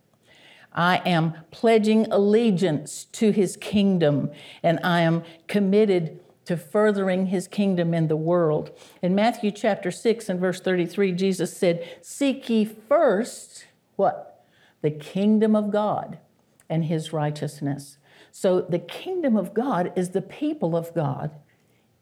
I 0.73 0.99
am 1.05 1.35
pledging 1.51 2.07
allegiance 2.11 3.05
to 3.13 3.31
his 3.31 3.57
kingdom, 3.57 4.31
and 4.63 4.79
I 4.85 5.01
am 5.01 5.25
committed 5.49 6.21
to 6.49 6.57
furthering 6.57 7.27
his 7.27 7.47
kingdom 7.47 7.93
in 7.93 8.09
the 8.09 8.17
world. 8.17 8.71
In 9.03 9.15
Matthew 9.15 9.51
chapter 9.51 9.91
6 9.91 10.31
and 10.31 10.41
verse 10.41 10.63
33, 10.63 11.13
Jesus 11.13 11.55
said, 11.55 11.99
Seek 12.01 12.49
ye 12.49 12.65
first 12.65 13.67
what? 13.97 14.47
The 14.81 14.91
kingdom 14.91 15.55
of 15.55 15.71
God 15.71 16.19
and 16.67 16.87
his 16.87 17.13
righteousness. 17.13 17.99
So 18.33 18.63
the 18.63 18.79
kingdom 18.79 19.37
of 19.37 19.53
God 19.53 19.93
is 19.95 20.11
the 20.11 20.23
people 20.23 20.75
of 20.75 20.95
God 20.95 21.33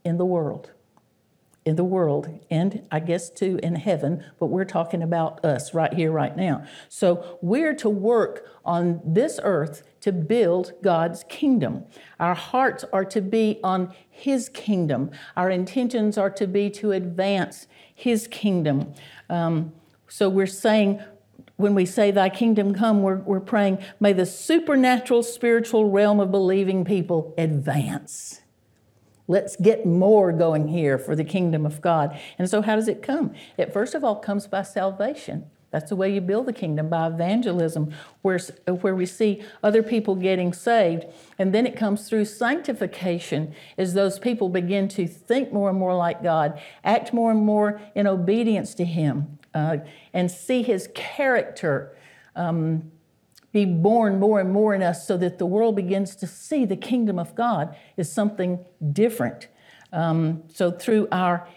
in 0.05 0.17
the 0.17 0.25
world 0.25 0.71
in 1.67 1.75
the 1.75 1.85
world 1.85 2.39
and 2.49 2.87
I 2.93 3.01
guess 3.01 3.29
too 3.29 3.59
in 3.61 3.75
heaven, 3.75 4.25
but 4.39 4.47
we're 4.47 4.65
talking 4.65 5.03
about 5.03 5.45
us 5.45 5.75
right 5.75 5.93
here, 5.93 6.13
right 6.13 6.35
now. 6.37 6.65
So 6.89 7.39
we're 7.43 7.75
to 7.75 7.91
work 7.91 8.47
on 8.65 9.01
this 9.05 9.41
earth 9.43 9.83
to 10.07 10.13
build 10.13 10.73
God's 10.85 11.25
kingdom. 11.29 11.83
Our 12.21 12.37
hearts 12.37 12.85
are 12.93 13.05
to 13.07 13.21
be 13.21 13.59
on 13.65 13.93
His 14.09 14.49
kingdom. 14.49 15.11
Our 15.37 15.51
intentions 15.51 16.17
are 16.17 16.31
to 16.31 16.47
be 16.47 16.71
to 16.71 16.93
advance 16.93 17.67
His 17.93 18.29
kingdom. 18.29 18.95
Um, 19.29 19.73
so 20.07 20.29
we're 20.29 20.47
saying, 20.47 21.03
when 21.57 21.75
we 21.75 21.87
say, 21.87 22.13
Thy 22.13 22.29
kingdom 22.29 22.73
come, 22.73 23.03
we're, 23.03 23.17
we're 23.17 23.41
praying, 23.41 23.79
may 23.99 24.13
the 24.13 24.27
supernatural 24.27 25.25
spiritual 25.25 25.91
realm 25.91 26.21
of 26.21 26.31
believing 26.31 26.85
people 26.85 27.35
advance. 27.37 28.43
Let's 29.27 29.57
get 29.57 29.85
more 29.85 30.31
going 30.31 30.69
here 30.69 30.99
for 30.99 31.17
the 31.17 31.25
kingdom 31.25 31.67
of 31.67 31.81
God. 31.81 32.17
And 32.39 32.49
so, 32.49 32.63
how 32.63 32.77
does 32.77 32.87
it 32.87 33.03
come? 33.03 33.35
It 33.59 33.73
first 33.73 33.97
of 33.97 34.05
all 34.05 34.15
comes 34.15 34.47
by 34.47 34.63
salvation. 34.63 35.51
That's 35.77 35.91
the 35.91 35.97
way 35.97 36.15
you 36.15 36.23
build 36.23 36.47
the 36.47 36.55
kingdom 36.55 36.89
by 36.89 37.07
evangelism, 37.07 37.93
where, 38.23 38.39
where 38.65 38.95
we 38.95 39.05
see 39.05 39.43
other 39.63 39.83
people 39.83 40.15
getting 40.15 40.55
saved. 40.55 41.05
And 41.39 41.55
then 41.55 41.67
it 41.67 41.77
comes 41.77 42.09
through 42.09 42.25
sanctification 42.25 43.55
as 43.77 43.93
those 43.93 44.19
people 44.19 44.49
begin 44.49 44.89
to 44.89 45.07
think 45.07 45.53
more 45.53 45.69
and 45.69 45.79
more 45.79 45.95
like 45.95 46.23
God, 46.23 46.59
act 46.83 47.13
more 47.13 47.31
and 47.31 47.45
more 47.45 47.79
in 47.95 48.07
obedience 48.07 48.73
to 48.77 48.87
Him, 48.87 49.39
uh, 49.53 49.77
and 50.15 50.31
see 50.31 50.63
His 50.63 50.89
character. 50.95 51.95
Um, 52.35 52.91
be 53.53 53.67
born 53.67 54.19
more 54.19 54.41
and 54.41 54.51
more 54.51 54.75
in 54.75 54.83
us 54.83 55.07
so 55.07 55.19
that 55.19 55.39
the 55.39 55.47
world 55.47 55.77
begins 55.77 56.17
to 56.17 56.27
see 56.27 56.65
the 56.65 56.77
kingdom 56.77 57.19
of 57.19 57.35
God 57.35 57.77
is 57.99 58.11
something 58.11 58.65
different. 58.93 59.49
Um, 59.93 60.43
so, 60.53 60.71
through 60.71 61.09
our 61.13 61.49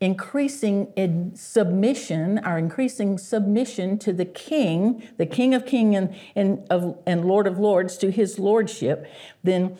increasing 0.00 0.90
in 0.96 1.34
submission, 1.36 2.38
our 2.38 2.58
increasing 2.58 3.18
submission 3.18 3.98
to 3.98 4.12
the 4.14 4.24
King, 4.24 5.06
the 5.18 5.26
King 5.26 5.54
of 5.54 5.66
Kings 5.66 5.94
and, 5.94 6.16
and, 6.34 6.66
of, 6.70 6.98
and 7.06 7.26
Lord 7.26 7.46
of 7.46 7.58
Lords, 7.58 7.98
to 7.98 8.10
his 8.10 8.38
lordship, 8.38 9.06
then, 9.44 9.76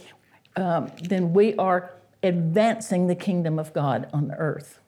um, 0.56 0.92
then 1.02 1.32
we 1.32 1.54
are 1.56 1.94
advancing 2.22 3.06
the 3.06 3.14
kingdom 3.14 3.58
of 3.58 3.72
God 3.72 4.10
on 4.12 4.30
earth. 4.32 4.78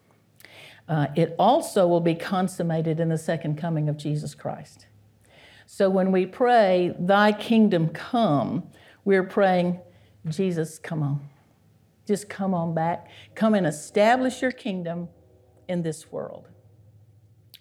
Uh, 0.86 1.06
it 1.16 1.34
also 1.38 1.86
will 1.86 2.00
be 2.00 2.14
consummated 2.14 3.00
in 3.00 3.08
the 3.08 3.16
second 3.16 3.56
coming 3.56 3.88
of 3.88 3.96
Jesus 3.96 4.34
Christ. 4.34 4.86
So 5.64 5.88
when 5.88 6.12
we 6.12 6.26
pray, 6.26 6.94
Thy 6.98 7.32
kingdom 7.32 7.88
come, 7.88 8.64
we're 9.06 9.22
praying, 9.22 9.80
Jesus, 10.28 10.78
come 10.78 11.02
on. 11.02 11.28
Just 12.06 12.28
come 12.28 12.52
on 12.52 12.74
back. 12.74 13.08
Come 13.34 13.54
and 13.54 13.66
establish 13.66 14.42
your 14.42 14.50
kingdom 14.50 15.08
in 15.72 15.82
this 15.82 16.12
world. 16.12 16.48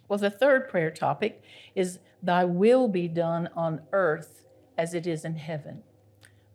Well, 0.07 0.19
the 0.19 0.29
third 0.29 0.67
prayer 0.67 0.91
topic 0.91 1.41
is 1.73 1.99
Thy 2.21 2.43
will 2.43 2.89
be 2.89 3.07
done 3.07 3.49
on 3.55 3.81
earth 3.93 4.45
as 4.77 4.93
it 4.93 5.07
is 5.07 5.23
in 5.23 5.37
heaven. 5.37 5.81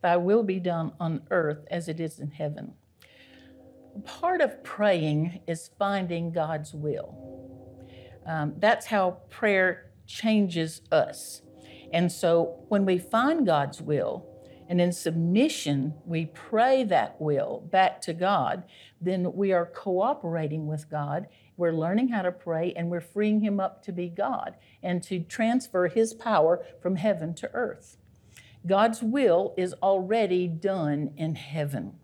Thy 0.03 0.19
will 0.19 0.43
be 0.43 0.61
done 0.61 0.93
on 1.01 1.23
earth 1.31 1.67
as 1.71 1.89
it 1.89 1.99
is 1.99 2.21
in 2.21 2.31
heaven. 2.31 2.75
Part 4.05 4.43
of 4.43 4.63
praying 4.63 5.41
is 5.47 5.71
finding 5.79 6.31
God's 6.31 6.75
will. 6.75 7.17
Um, 8.27 8.55
that's 8.59 8.87
how 8.87 9.19
prayer 9.31 9.91
changes 10.07 10.83
us. 10.93 11.41
And 11.93 12.13
so 12.13 12.67
when 12.69 12.85
we 12.85 12.99
find 12.99 13.47
God's 13.47 13.81
will, 13.81 14.27
and 14.69 14.81
in 14.81 14.93
submission, 14.93 15.95
we 16.05 16.27
pray 16.27 16.85
that 16.85 17.21
will 17.21 17.69
back 17.71 18.01
to 18.03 18.13
God, 18.13 18.65
then 19.01 19.33
we 19.33 19.53
are 19.53 19.67
cooperating 19.67 20.67
with 20.67 20.91
God. 20.91 21.29
We're 21.57 21.73
learning 21.73 22.09
how 22.09 22.23
to 22.23 22.33
pray 22.33 22.73
and 22.77 22.91
we're 22.91 23.01
freeing 23.01 23.41
Him 23.41 23.61
up 23.61 23.83
to 23.85 23.93
be 23.93 24.09
God 24.09 24.57
and 24.83 25.03
to 25.05 25.21
transfer 25.21 25.89
His 25.89 26.15
power 26.15 26.65
from 26.81 26.97
heaven 26.97 27.35
to 27.35 27.51
earth. 27.53 27.97
God's 28.67 29.03
will 29.03 29.55
is 29.57 29.75
already 29.75 30.49
done 30.49 31.13
in 31.17 31.35
heaven. 31.37 31.95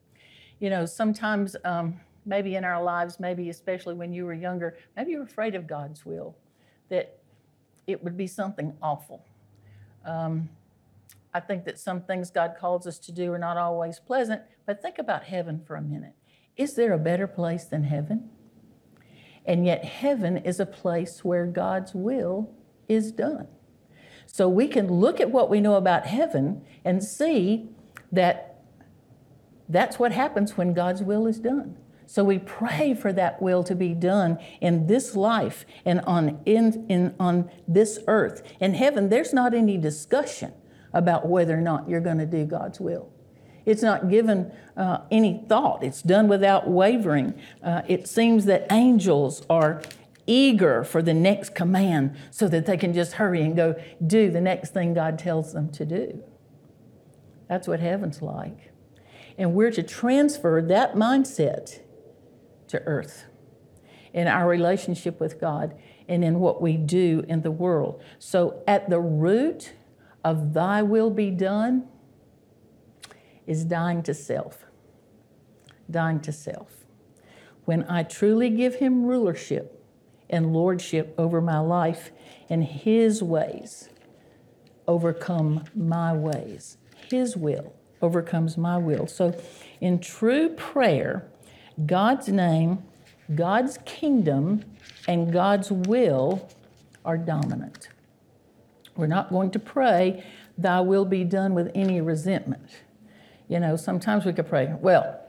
You 0.60 0.70
know, 0.70 0.86
sometimes, 0.86 1.56
um, 1.64 2.00
maybe 2.24 2.54
in 2.54 2.64
our 2.64 2.82
lives, 2.82 3.18
maybe 3.18 3.50
especially 3.50 3.94
when 3.94 4.12
you 4.12 4.24
were 4.24 4.34
younger, 4.34 4.78
maybe 4.96 5.10
you're 5.10 5.24
afraid 5.24 5.54
of 5.54 5.66
God's 5.66 6.06
will, 6.06 6.36
that 6.88 7.18
it 7.86 8.02
would 8.04 8.16
be 8.16 8.28
something 8.28 8.76
awful 8.80 9.24
um, 10.04 10.48
I 11.34 11.40
think 11.40 11.64
that 11.64 11.78
some 11.78 12.02
things 12.02 12.30
God 12.30 12.56
calls 12.58 12.86
us 12.86 12.98
to 13.00 13.12
do 13.12 13.32
are 13.32 13.38
not 13.38 13.56
always 13.56 13.98
pleasant, 13.98 14.42
but 14.66 14.82
think 14.82 14.98
about 14.98 15.24
heaven 15.24 15.62
for 15.66 15.76
a 15.76 15.82
minute. 15.82 16.14
Is 16.56 16.74
there 16.74 16.92
a 16.92 16.98
better 16.98 17.26
place 17.26 17.64
than 17.64 17.84
heaven? 17.84 18.30
And 19.44 19.66
yet, 19.66 19.84
heaven 19.84 20.36
is 20.36 20.60
a 20.60 20.66
place 20.66 21.24
where 21.24 21.46
God's 21.46 21.94
will 21.94 22.50
is 22.88 23.12
done. 23.12 23.48
So 24.26 24.48
we 24.48 24.68
can 24.68 24.88
look 24.88 25.20
at 25.20 25.30
what 25.30 25.50
we 25.50 25.60
know 25.60 25.74
about 25.74 26.06
heaven 26.06 26.64
and 26.84 27.02
see 27.02 27.68
that 28.12 28.62
that's 29.68 29.98
what 29.98 30.12
happens 30.12 30.56
when 30.56 30.74
God's 30.74 31.02
will 31.02 31.26
is 31.26 31.38
done. 31.38 31.76
So 32.06 32.24
we 32.24 32.38
pray 32.38 32.94
for 32.94 33.12
that 33.12 33.40
will 33.40 33.64
to 33.64 33.74
be 33.74 33.94
done 33.94 34.38
in 34.60 34.86
this 34.86 35.14
life 35.16 35.64
and 35.84 36.00
on, 36.02 36.40
in, 36.44 36.86
in, 36.88 37.14
on 37.18 37.50
this 37.66 37.98
earth. 38.06 38.42
In 38.60 38.74
heaven, 38.74 39.08
there's 39.08 39.32
not 39.32 39.54
any 39.54 39.78
discussion 39.78 40.52
about 40.92 41.26
whether 41.26 41.56
or 41.56 41.60
not 41.60 41.88
you're 41.88 42.00
going 42.00 42.18
to 42.18 42.26
do 42.26 42.44
God's 42.44 42.80
will. 42.80 43.11
It's 43.64 43.82
not 43.82 44.08
given 44.10 44.52
uh, 44.76 44.98
any 45.10 45.44
thought, 45.48 45.82
it's 45.82 46.02
done 46.02 46.28
without 46.28 46.68
wavering. 46.68 47.34
Uh, 47.62 47.82
it 47.86 48.08
seems 48.08 48.46
that 48.46 48.66
angels 48.70 49.44
are 49.48 49.82
eager 50.26 50.84
for 50.84 51.02
the 51.02 51.14
next 51.14 51.54
command 51.54 52.16
so 52.30 52.48
that 52.48 52.66
they 52.66 52.76
can 52.76 52.94
just 52.94 53.14
hurry 53.14 53.42
and 53.42 53.56
go 53.56 53.74
do 54.06 54.30
the 54.30 54.40
next 54.40 54.72
thing 54.72 54.94
God 54.94 55.18
tells 55.18 55.52
them 55.52 55.70
to 55.72 55.84
do. 55.84 56.22
That's 57.48 57.68
what 57.68 57.80
heaven's 57.80 58.22
like. 58.22 58.72
And 59.36 59.54
we're 59.54 59.72
to 59.72 59.82
transfer 59.82 60.62
that 60.62 60.94
mindset 60.94 61.80
to 62.68 62.82
earth 62.84 63.24
in 64.12 64.26
our 64.26 64.48
relationship 64.48 65.20
with 65.20 65.40
God 65.40 65.74
and 66.08 66.24
in 66.24 66.40
what 66.40 66.60
we 66.60 66.76
do 66.76 67.24
in 67.28 67.42
the 67.42 67.50
world. 67.50 68.02
So, 68.18 68.62
at 68.66 68.90
the 68.90 69.00
root 69.00 69.72
of 70.24 70.52
thy 70.52 70.82
will 70.82 71.10
be 71.10 71.30
done 71.30 71.88
is 73.46 73.64
dying 73.64 74.02
to 74.04 74.14
self. 74.14 74.64
Dying 75.90 76.20
to 76.20 76.32
self. 76.32 76.84
When 77.64 77.84
I 77.84 78.02
truly 78.02 78.50
give 78.50 78.76
him 78.76 79.04
rulership 79.04 79.84
and 80.28 80.52
lordship 80.52 81.14
over 81.18 81.40
my 81.40 81.58
life 81.58 82.10
and 82.48 82.64
his 82.64 83.22
ways 83.22 83.88
overcome 84.88 85.64
my 85.74 86.12
ways, 86.12 86.76
his 87.10 87.36
will 87.36 87.72
overcomes 88.00 88.58
my 88.58 88.78
will. 88.78 89.06
So, 89.06 89.40
in 89.80 90.00
true 90.00 90.50
prayer, 90.50 91.28
God's 91.86 92.28
name, 92.28 92.82
God's 93.34 93.78
kingdom, 93.84 94.64
and 95.06 95.32
God's 95.32 95.70
will 95.70 96.48
are 97.04 97.16
dominant. 97.16 97.88
We're 98.96 99.06
not 99.06 99.30
going 99.30 99.50
to 99.52 99.58
pray, 99.58 100.24
Thy 100.58 100.80
will 100.80 101.04
be 101.04 101.24
done 101.24 101.54
with 101.54 101.70
any 101.74 102.00
resentment. 102.00 102.82
You 103.52 103.60
know, 103.60 103.76
sometimes 103.76 104.24
we 104.24 104.32
could 104.32 104.48
pray, 104.48 104.74
Well, 104.80 105.20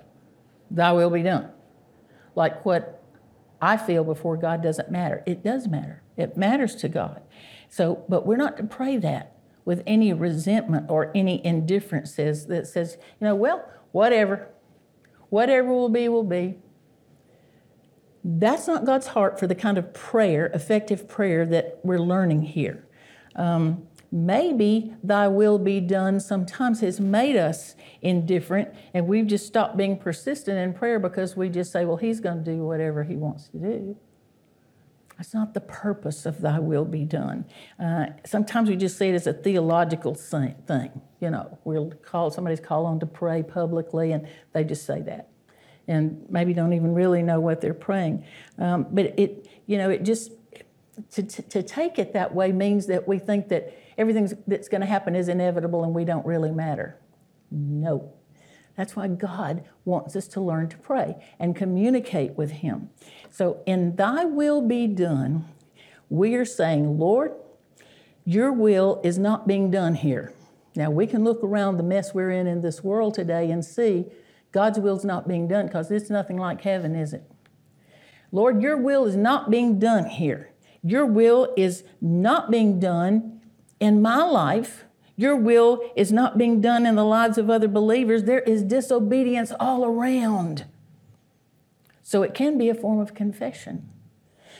Thy 0.71 0.91
will 0.93 1.09
be 1.09 1.23
done. 1.23 1.49
Like 2.35 2.65
what 2.65 3.03
I 3.61 3.77
feel 3.77 4.03
before 4.03 4.37
God 4.37 4.63
doesn't 4.63 4.89
matter. 4.89 5.23
It 5.25 5.43
does 5.43 5.67
matter, 5.67 6.01
it 6.17 6.37
matters 6.37 6.75
to 6.77 6.89
God. 6.89 7.21
So, 7.69 8.03
but 8.07 8.25
we're 8.25 8.37
not 8.37 8.57
to 8.57 8.63
pray 8.63 8.97
that 8.97 9.35
with 9.65 9.83
any 9.87 10.13
resentment 10.13 10.89
or 10.89 11.11
any 11.15 11.45
indifference 11.45 12.15
that 12.15 12.67
says, 12.67 12.97
you 13.19 13.27
know, 13.27 13.35
well, 13.35 13.69
whatever, 13.91 14.49
Whatever 15.33 15.69
will 15.69 15.89
be, 15.89 16.07
will 16.09 16.23
be. 16.23 16.59
That's 18.23 18.67
not 18.67 18.85
God's 18.85 19.07
heart 19.07 19.39
for 19.39 19.47
the 19.47 19.55
kind 19.55 19.79
of 19.79 19.91
prayer, 19.91 20.45
effective 20.53 21.09
prayer 21.09 21.43
that 21.47 21.79
we're 21.81 21.97
learning 21.97 22.43
here. 22.43 22.87
Um, 23.35 23.87
maybe 24.13 24.93
thy 25.03 25.27
will 25.27 25.57
be 25.57 25.79
done 25.79 26.19
sometimes 26.19 26.81
has 26.81 26.99
made 26.99 27.35
us 27.35 27.73
indifferent 28.03 28.69
and 28.93 29.07
we've 29.07 29.25
just 29.25 29.47
stopped 29.47 29.75
being 29.75 29.97
persistent 29.97 30.55
in 30.55 30.71
prayer 30.71 30.99
because 30.99 31.35
we 31.35 31.49
just 31.49 31.71
say, 31.71 31.83
well, 31.83 31.97
he's 31.97 32.19
going 32.19 32.37
to 32.37 32.51
do 32.51 32.63
whatever 32.63 33.03
he 33.03 33.15
wants 33.15 33.47
to 33.47 33.57
do. 33.57 33.97
That's 35.17 35.33
not 35.33 35.55
the 35.55 35.61
purpose 35.61 36.27
of 36.27 36.41
thy 36.41 36.59
will 36.59 36.85
be 36.85 37.05
done. 37.05 37.45
Uh, 37.79 38.07
sometimes 38.23 38.69
we 38.69 38.75
just 38.75 38.99
see 38.99 39.07
it 39.07 39.15
as 39.15 39.25
a 39.25 39.33
theological 39.33 40.13
thing. 40.13 41.01
You 41.19 41.31
know, 41.31 41.57
we'll 41.63 41.91
call 42.03 42.29
somebody's 42.29 42.59
call 42.59 42.85
on 42.85 42.99
to 42.99 43.05
pray 43.05 43.41
publicly, 43.41 44.11
and 44.11 44.27
they 44.53 44.63
just 44.63 44.85
say 44.85 45.01
that, 45.01 45.29
and 45.87 46.25
maybe 46.29 46.53
don't 46.53 46.73
even 46.73 46.95
really 46.95 47.21
know 47.21 47.39
what 47.39 47.61
they're 47.61 47.75
praying. 47.75 48.25
Um, 48.57 48.87
but 48.91 49.17
it, 49.17 49.47
you 49.67 49.77
know, 49.77 49.91
it 49.91 50.03
just 50.03 50.31
to, 51.11 51.23
to, 51.23 51.41
to 51.43 51.63
take 51.63 51.99
it 51.99 52.13
that 52.13 52.33
way 52.33 52.51
means 52.51 52.87
that 52.87 53.07
we 53.07 53.19
think 53.19 53.49
that 53.49 53.71
everything 53.97 54.29
that's 54.47 54.67
going 54.67 54.81
to 54.81 54.87
happen 54.87 55.15
is 55.15 55.27
inevitable 55.27 55.83
and 55.83 55.93
we 55.93 56.05
don't 56.05 56.25
really 56.25 56.51
matter. 56.51 56.97
No. 57.51 58.13
That's 58.75 58.95
why 58.95 59.07
God 59.07 59.63
wants 59.85 60.15
us 60.15 60.27
to 60.29 60.41
learn 60.41 60.69
to 60.69 60.77
pray 60.77 61.15
and 61.39 61.55
communicate 61.55 62.31
with 62.31 62.49
Him. 62.51 62.89
So, 63.29 63.61
in 63.65 63.95
Thy 63.95 64.25
will 64.25 64.61
be 64.61 64.87
done, 64.87 65.45
we 66.09 66.33
are 66.35 66.45
saying, 66.45 66.97
Lord, 66.97 67.33
your 68.25 68.51
will 68.51 68.99
is 69.03 69.19
not 69.19 69.47
being 69.47 69.69
done 69.69 69.95
here. 69.95 70.33
Now, 70.75 70.89
we 70.89 71.05
can 71.05 71.23
look 71.23 71.43
around 71.43 71.77
the 71.77 71.83
mess 71.83 72.13
we're 72.13 72.31
in 72.31 72.47
in 72.47 72.61
this 72.61 72.83
world 72.83 73.13
today 73.13 73.51
and 73.51 73.63
see 73.63 74.05
God's 74.51 74.79
will 74.79 74.95
is 74.95 75.05
not 75.05 75.27
being 75.27 75.47
done 75.47 75.67
because 75.67 75.91
it's 75.91 76.09
nothing 76.09 76.37
like 76.37 76.61
heaven, 76.61 76.95
is 76.95 77.13
it? 77.13 77.29
Lord, 78.31 78.61
your 78.61 78.77
will 78.77 79.05
is 79.05 79.15
not 79.15 79.51
being 79.51 79.77
done 79.77 80.05
here. 80.05 80.51
Your 80.81 81.05
will 81.05 81.53
is 81.55 81.83
not 82.01 82.49
being 82.49 82.79
done 82.79 83.32
in 83.83 84.01
my 84.01 84.23
life 84.23 84.85
your 85.15 85.35
will 85.35 85.91
is 85.95 86.11
not 86.11 86.37
being 86.37 86.59
done 86.61 86.85
in 86.85 86.95
the 86.95 87.05
lives 87.05 87.37
of 87.37 87.49
other 87.49 87.67
believers. 87.67 88.23
There 88.23 88.39
is 88.39 88.63
disobedience 88.63 89.51
all 89.59 89.85
around. 89.85 90.65
So 92.01 92.23
it 92.23 92.33
can 92.33 92.57
be 92.57 92.69
a 92.69 92.75
form 92.75 92.99
of 92.99 93.13
confession. 93.13 93.89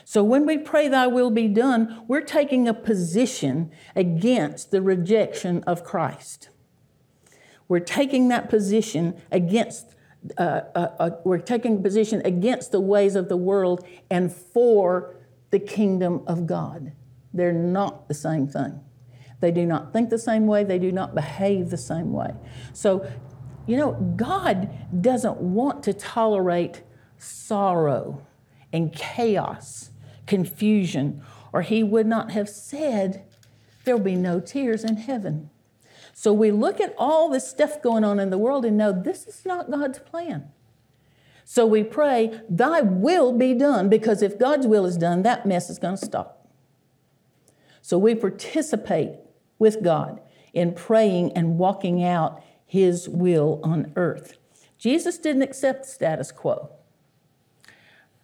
So 0.06 0.24
when 0.24 0.46
we 0.46 0.58
pray, 0.58 0.88
Thy 0.88 1.08
will 1.08 1.32
be 1.32 1.48
done, 1.48 2.04
we're 2.08 2.22
taking 2.22 2.68
a 2.68 2.74
position 2.74 3.72
against 3.96 4.72
the 4.72 4.82
rejection 4.82 5.64
of 5.64 5.84
Christ. 5.84 6.50
We're 7.68 7.80
taking 7.80 8.28
that 8.28 8.50
position 8.50 9.20
against, 9.32 9.96
uh, 10.38 10.62
uh, 10.76 10.88
uh, 11.00 11.10
we're 11.24 11.40
taking 11.40 11.82
position 11.82 12.22
against 12.26 12.72
the 12.72 12.82
ways 12.82 13.16
of 13.16 13.30
the 13.30 13.38
world 13.38 13.86
and 14.12 14.32
for 14.32 15.16
the 15.50 15.60
kingdom 15.60 16.22
of 16.28 16.46
God. 16.46 16.92
They're 17.34 17.54
not 17.54 18.08
the 18.08 18.14
same 18.14 18.48
thing. 18.48 18.82
They 19.44 19.52
do 19.52 19.66
not 19.66 19.92
think 19.92 20.10
the 20.10 20.18
same 20.18 20.48
way, 20.48 20.64
they 20.64 20.80
do 20.80 20.90
not 20.90 21.14
behave 21.14 21.70
the 21.70 21.76
same 21.76 22.14
way. 22.14 22.34
So, 22.72 23.06
you 23.68 23.76
know, 23.76 23.92
God 24.16 24.70
doesn't 25.02 25.36
want 25.36 25.84
to 25.84 25.92
tolerate 25.92 26.82
sorrow 27.18 28.26
and 28.72 28.96
chaos, 28.96 29.90
confusion, 30.28 31.22
or 31.52 31.62
He 31.62 31.84
would 31.84 32.08
not 32.08 32.32
have 32.32 32.48
said, 32.48 33.26
There'll 33.84 34.00
be 34.00 34.16
no 34.16 34.40
tears 34.40 34.86
in 34.86 34.96
heaven. 34.96 35.50
So 36.14 36.32
we 36.32 36.50
look 36.50 36.80
at 36.80 36.96
all 36.98 37.28
this 37.28 37.46
stuff 37.46 37.82
going 37.82 38.06
on 38.06 38.22
in 38.22 38.30
the 38.30 38.38
world 38.38 38.64
and 38.64 38.78
know 38.78 38.94
this 38.94 39.28
is 39.28 39.46
not 39.46 39.70
God's 39.70 40.00
plan. 40.00 40.52
So 41.44 41.66
we 41.66 41.84
pray, 41.84 42.40
Thy 42.50 42.80
will 42.80 43.34
be 43.34 43.54
done, 43.54 43.90
because 43.90 44.22
if 44.22 44.40
God's 44.40 44.68
will 44.68 44.86
is 44.86 44.96
done, 44.96 45.24
that 45.24 45.46
mess 45.46 45.70
is 45.70 45.80
going 45.80 45.98
to 45.98 46.06
stop. 46.06 46.48
So 47.82 47.98
we 47.98 48.16
participate 48.16 49.20
with 49.60 49.84
God 49.84 50.22
in 50.54 50.74
praying 50.74 51.32
and 51.34 51.58
walking 51.58 52.04
out 52.04 52.42
His 52.66 53.10
will 53.10 53.60
on 53.64 53.92
earth. 53.96 54.38
Jesus 54.78 55.18
didn't 55.18 55.44
accept 55.44 55.84
the 55.84 55.90
status 55.90 56.32
quo. 56.32 56.70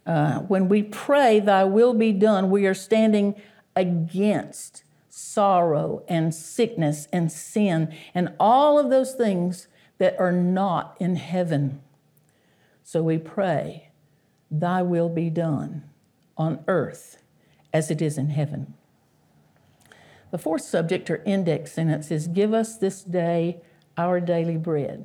Uh, 0.06 0.40
when 0.40 0.68
we 0.68 0.82
pray, 0.82 1.40
Thy 1.40 1.64
will 1.64 1.94
be 1.94 2.12
done, 2.12 2.50
we 2.50 2.66
are 2.66 2.74
standing 2.74 3.40
against 3.76 4.84
sorrow 5.08 6.02
and 6.08 6.34
sickness 6.34 7.06
and 7.12 7.30
sin 7.30 7.94
and 8.14 8.34
all 8.38 8.78
of 8.78 8.90
those 8.90 9.14
things 9.14 9.68
that 9.98 10.18
are 10.18 10.32
not 10.32 10.96
in 10.98 11.16
heaven. 11.16 11.80
So 12.82 13.02
we 13.02 13.18
pray, 13.18 13.90
Thy 14.50 14.82
will 14.82 15.08
be 15.08 15.30
done 15.30 15.84
on 16.36 16.64
earth 16.66 17.22
as 17.72 17.90
it 17.90 18.02
is 18.02 18.18
in 18.18 18.30
heaven. 18.30 18.74
The 20.30 20.38
fourth 20.38 20.62
subject 20.62 21.10
or 21.10 21.22
index 21.24 21.72
sentence 21.72 22.10
is 22.10 22.28
Give 22.28 22.54
us 22.54 22.76
this 22.76 23.02
day 23.02 23.60
our 23.96 24.20
daily 24.20 24.56
bread. 24.56 25.04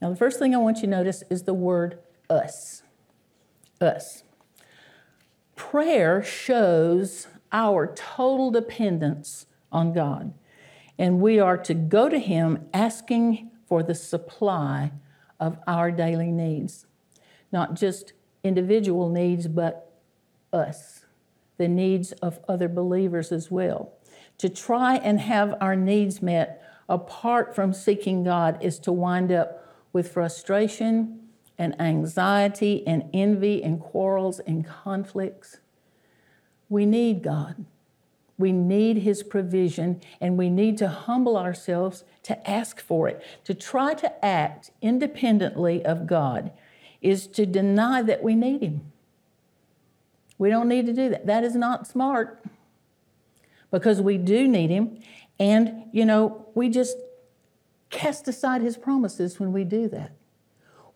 Now, 0.00 0.10
the 0.10 0.16
first 0.16 0.38
thing 0.38 0.54
I 0.54 0.58
want 0.58 0.78
you 0.78 0.82
to 0.82 0.88
notice 0.88 1.22
is 1.30 1.44
the 1.44 1.54
word 1.54 1.98
us. 2.28 2.82
Us. 3.80 4.24
Prayer 5.56 6.22
shows 6.22 7.28
our 7.52 7.92
total 7.94 8.50
dependence 8.50 9.46
on 9.70 9.92
God, 9.92 10.32
and 10.98 11.20
we 11.20 11.38
are 11.38 11.56
to 11.58 11.74
go 11.74 12.08
to 12.08 12.18
Him 12.18 12.68
asking 12.72 13.50
for 13.66 13.82
the 13.82 13.94
supply 13.94 14.92
of 15.38 15.58
our 15.66 15.90
daily 15.90 16.32
needs. 16.32 16.86
Not 17.52 17.74
just 17.74 18.12
individual 18.42 19.08
needs, 19.08 19.48
but 19.48 19.92
us, 20.52 21.04
the 21.56 21.68
needs 21.68 22.12
of 22.12 22.40
other 22.48 22.68
believers 22.68 23.32
as 23.32 23.50
well. 23.50 23.92
To 24.40 24.48
try 24.48 24.96
and 24.96 25.20
have 25.20 25.54
our 25.60 25.76
needs 25.76 26.22
met 26.22 26.62
apart 26.88 27.54
from 27.54 27.74
seeking 27.74 28.24
God 28.24 28.56
is 28.62 28.78
to 28.78 28.90
wind 28.90 29.30
up 29.30 29.68
with 29.92 30.10
frustration 30.10 31.28
and 31.58 31.78
anxiety 31.78 32.82
and 32.86 33.04
envy 33.12 33.62
and 33.62 33.78
quarrels 33.78 34.40
and 34.40 34.66
conflicts. 34.66 35.58
We 36.70 36.86
need 36.86 37.22
God. 37.22 37.66
We 38.38 38.50
need 38.50 38.96
His 39.02 39.22
provision 39.22 40.00
and 40.22 40.38
we 40.38 40.48
need 40.48 40.78
to 40.78 40.88
humble 40.88 41.36
ourselves 41.36 42.04
to 42.22 42.50
ask 42.50 42.80
for 42.80 43.08
it. 43.08 43.22
To 43.44 43.52
try 43.52 43.92
to 43.92 44.24
act 44.24 44.70
independently 44.80 45.84
of 45.84 46.06
God 46.06 46.50
is 47.02 47.26
to 47.26 47.44
deny 47.44 48.00
that 48.00 48.22
we 48.22 48.34
need 48.34 48.62
Him. 48.62 48.90
We 50.38 50.48
don't 50.48 50.66
need 50.66 50.86
to 50.86 50.94
do 50.94 51.10
that. 51.10 51.26
That 51.26 51.44
is 51.44 51.54
not 51.54 51.86
smart 51.86 52.42
because 53.70 54.00
we 54.00 54.18
do 54.18 54.48
need 54.48 54.70
Him. 54.70 54.98
And, 55.38 55.84
you 55.92 56.04
know, 56.04 56.46
we 56.54 56.68
just 56.68 56.96
cast 57.90 58.28
aside 58.28 58.62
His 58.62 58.76
promises 58.76 59.38
when 59.38 59.52
we 59.52 59.64
do 59.64 59.88
that. 59.88 60.12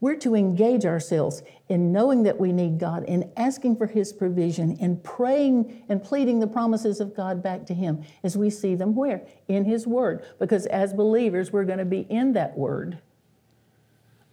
We're 0.00 0.16
to 0.16 0.34
engage 0.34 0.84
ourselves 0.84 1.42
in 1.68 1.90
knowing 1.90 2.24
that 2.24 2.38
we 2.38 2.52
need 2.52 2.78
God, 2.78 3.04
in 3.04 3.32
asking 3.38 3.76
for 3.76 3.86
His 3.86 4.12
provision, 4.12 4.76
in 4.76 4.98
praying 4.98 5.84
and 5.88 6.02
pleading 6.02 6.40
the 6.40 6.46
promises 6.46 7.00
of 7.00 7.14
God 7.14 7.42
back 7.42 7.64
to 7.66 7.74
Him 7.74 8.02
as 8.22 8.36
we 8.36 8.50
see 8.50 8.74
them 8.74 8.94
where? 8.94 9.26
In 9.48 9.64
His 9.64 9.86
Word. 9.86 10.22
Because 10.38 10.66
as 10.66 10.92
believers, 10.92 11.52
we're 11.52 11.64
going 11.64 11.78
to 11.78 11.86
be 11.86 12.00
in 12.10 12.34
that 12.34 12.58
Word 12.58 12.98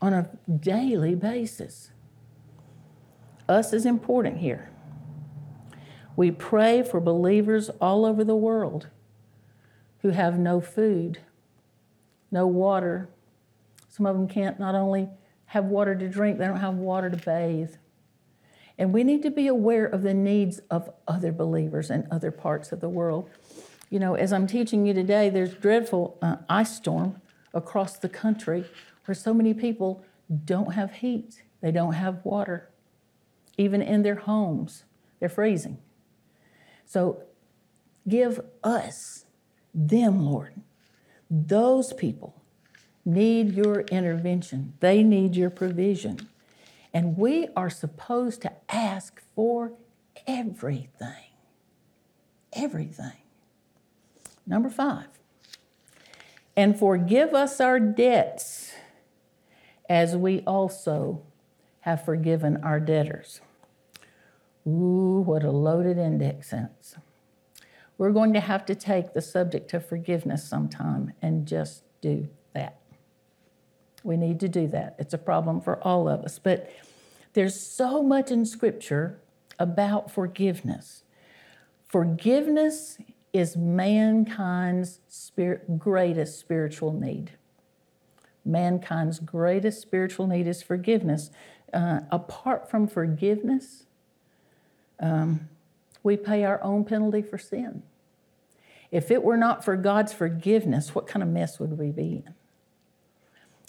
on 0.02 0.14
a 0.14 0.30
daily 0.60 1.16
basis. 1.16 1.92
Us 3.48 3.72
is 3.72 3.86
important 3.86 4.40
here. 4.40 4.71
We 6.22 6.30
pray 6.30 6.84
for 6.84 7.00
believers 7.00 7.72
all 7.82 8.06
over 8.06 8.24
the 8.24 8.36
world 8.36 8.90
who 10.04 10.10
have 10.10 10.38
no 10.38 10.62
food, 10.62 11.18
no 12.30 12.46
water. 12.46 13.10
Some 13.90 14.06
of 14.06 14.16
them 14.16 14.28
can't 14.28 14.60
not 14.60 14.76
only 14.76 15.10
have 15.46 15.66
water 15.66 15.96
to 15.96 16.08
drink, 16.08 16.38
they 16.38 16.46
don't 16.46 16.60
have 16.60 16.76
water 16.76 17.10
to 17.10 17.18
bathe. 17.18 17.74
And 18.78 18.94
we 18.94 19.04
need 19.04 19.24
to 19.24 19.32
be 19.32 19.48
aware 19.48 19.88
of 19.88 20.04
the 20.04 20.14
needs 20.14 20.60
of 20.70 20.92
other 21.08 21.32
believers 21.32 21.90
in 21.90 22.08
other 22.12 22.30
parts 22.30 22.72
of 22.72 22.82
the 22.82 22.90
world. 22.90 23.28
You 23.90 23.98
know, 23.98 24.14
as 24.14 24.32
I'm 24.32 24.46
teaching 24.46 24.86
you 24.86 24.94
today, 24.94 25.32
there's 25.32 25.56
dreadful 25.56 26.20
uh, 26.22 26.36
ice 26.48 26.76
storm 26.76 27.20
across 27.52 27.98
the 27.98 28.10
country 28.10 28.66
where 29.06 29.16
so 29.16 29.34
many 29.34 29.56
people 29.56 30.06
don't 30.46 30.76
have 30.76 30.94
heat, 30.94 31.42
they 31.62 31.72
don't 31.72 31.94
have 31.94 32.24
water. 32.24 32.70
Even 33.58 33.82
in 33.82 34.04
their 34.04 34.18
homes, 34.18 34.84
they're 35.20 35.28
freezing. 35.28 35.80
So 36.92 37.24
give 38.06 38.42
us, 38.66 39.24
them, 39.74 40.26
Lord. 40.26 40.56
Those 41.30 41.94
people 41.94 42.36
need 43.06 43.54
your 43.54 43.84
intervention, 43.84 44.74
they 44.82 45.02
need 45.02 45.38
your 45.38 45.50
provision. 45.50 46.28
And 46.94 47.18
we 47.18 47.48
are 47.56 47.70
supposed 47.70 48.42
to 48.42 48.52
ask 48.68 49.22
for 49.34 49.72
everything. 50.28 51.32
Everything. 52.52 53.14
Number 54.46 54.70
five, 54.70 55.08
and 56.58 56.78
forgive 56.78 57.34
us 57.34 57.62
our 57.62 57.80
debts 57.80 58.74
as 59.90 60.18
we 60.18 60.42
also 60.42 61.22
have 61.82 62.04
forgiven 62.04 62.58
our 62.58 62.82
debtors. 62.82 63.40
Ooh, 64.67 65.24
what 65.26 65.43
a 65.43 65.52
loaded 65.52 65.97
index 65.97 66.50
sentence. 66.50 66.95
We're 67.97 68.12
going 68.12 68.34
to 68.34 68.39
have 68.39 68.65
to 68.65 68.76
take 68.76 69.13
the 69.13 69.21
subject 69.21 69.74
of 69.74 69.86
forgiveness 69.86 70.43
sometime 70.43 71.13
and 71.21 71.47
just 71.47 71.84
do 72.02 72.30
that. 72.54 72.80
We 74.04 74.17
need 74.17 74.39
to 74.39 74.50
do 74.50 74.67
that. 74.67 74.95
It's 74.97 75.13
a 75.13 75.19
problem 75.19 75.62
for 75.62 75.80
all 75.84 76.10
of 76.10 76.21
us. 76.21 76.39
But 76.39 76.71
there's 77.34 77.60
so 77.60 78.02
much 78.02 78.32
in 78.32 78.45
Scripture 78.45 79.19
about 79.60 80.12
forgiveness. 80.12 81.04
Forgiveness 81.88 82.97
is 83.34 83.56
mankind's 83.56 85.00
spirit, 85.08 85.78
greatest 85.78 86.39
spiritual 86.39 86.93
need. 86.93 87.32
Mankind's 88.43 89.19
greatest 89.19 89.82
spiritual 89.82 90.28
need 90.28 90.47
is 90.47 90.63
forgiveness. 90.63 91.30
Uh, 91.71 92.02
apart 92.10 92.69
from 92.69 92.88
forgiveness, 92.88 93.86
um, 95.02 95.50
we 96.04 96.18
pay 96.18 96.44
our 96.44 96.64
own 96.64 96.86
penalty 96.86 97.22
for 97.22 97.38
sin. 97.38 97.84
If 98.92 99.10
it 99.10 99.24
were 99.24 99.38
not 99.38 99.64
for 99.64 99.76
God's 99.76 100.14
forgiveness, 100.14 100.94
what 100.94 101.08
kind 101.08 101.24
of 101.24 101.30
mess 101.30 101.60
would 101.60 101.78
we 101.78 101.92
be 101.92 102.24
in? 102.26 102.34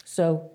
So, 0.05 0.51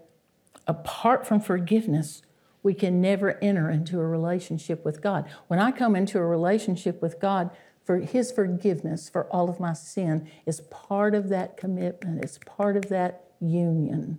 apart 0.68 1.26
from 1.26 1.40
forgiveness, 1.40 2.22
we 2.64 2.74
can 2.74 3.00
never 3.00 3.42
enter 3.42 3.70
into 3.70 4.00
a 4.00 4.06
relationship 4.06 4.84
with 4.84 5.02
God. 5.02 5.30
When 5.48 5.60
I 5.60 5.72
come 5.72 5.96
into 5.96 6.18
a 6.20 6.26
relationship 6.26 7.02
with 7.02 7.20
God, 7.20 7.50
for 7.88 8.00
His 8.00 8.34
forgiveness 8.34 9.08
for 9.08 9.24
all 9.28 9.50
of 9.50 9.62
my 9.62 9.72
sin 9.72 10.30
is 10.46 10.60
part 10.70 11.16
of 11.16 11.30
that 11.30 11.56
commitment, 11.56 12.22
it's 12.22 12.38
part 12.46 12.76
of 12.76 12.90
that 12.90 13.24
union. 13.40 14.18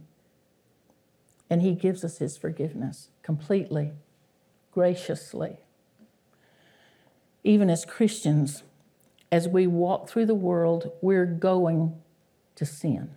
And 1.51 1.61
He 1.61 1.75
gives 1.75 2.03
us 2.03 2.17
His 2.17 2.39
forgiveness 2.39 3.11
completely, 3.23 3.93
graciously. 4.73 5.59
Even 7.49 7.71
as 7.71 7.87
Christians, 7.87 8.63
as 9.33 9.49
we 9.49 9.67
walk 9.67 10.07
through 10.07 10.27
the 10.27 10.35
world, 10.35 10.93
we're 11.01 11.25
going 11.25 11.99
to 12.57 12.67
sin. 12.67 13.13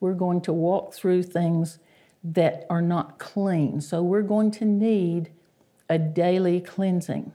We're 0.00 0.14
going 0.14 0.40
to 0.40 0.52
walk 0.52 0.94
through 0.94 1.22
things 1.22 1.78
that 2.24 2.66
are 2.68 2.82
not 2.82 3.20
clean. 3.20 3.80
So 3.80 4.02
we're 4.02 4.22
going 4.22 4.50
to 4.50 4.64
need 4.64 5.30
a 5.88 5.96
daily 5.96 6.60
cleansing. 6.60 7.32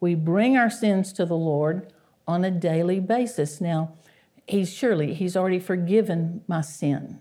We 0.00 0.14
bring 0.14 0.56
our 0.56 0.70
sins 0.70 1.12
to 1.12 1.26
the 1.26 1.36
Lord 1.36 1.92
on 2.26 2.42
a 2.42 2.50
daily 2.50 2.98
basis. 2.98 3.60
Now, 3.60 3.92
He's 4.46 4.72
surely, 4.72 5.12
He's 5.12 5.36
already 5.36 5.60
forgiven 5.60 6.42
my 6.48 6.62
sin, 6.62 7.18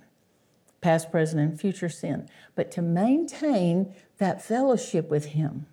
past, 0.79 1.11
present, 1.11 1.41
and 1.41 1.59
future 1.59 1.89
sin. 1.89 2.29
But 2.55 2.71
to 2.71 2.81
maintain 2.81 3.93
that 4.17 4.41
fellowship 4.41 5.09
with 5.09 5.25
Him, 5.25 5.65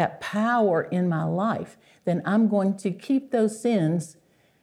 that 0.00 0.18
power 0.18 0.84
in 0.84 1.06
my 1.10 1.24
life, 1.24 1.76
then 2.06 2.22
I'm 2.24 2.48
going 2.48 2.74
to 2.78 2.90
keep 2.90 3.30
those 3.30 3.60
sins 3.60 4.16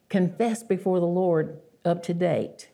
confessed 0.10 0.68
before 0.68 1.00
the 1.00 1.06
Lord 1.06 1.60
up 1.86 2.02
to 2.04 2.14
date 2.16 2.70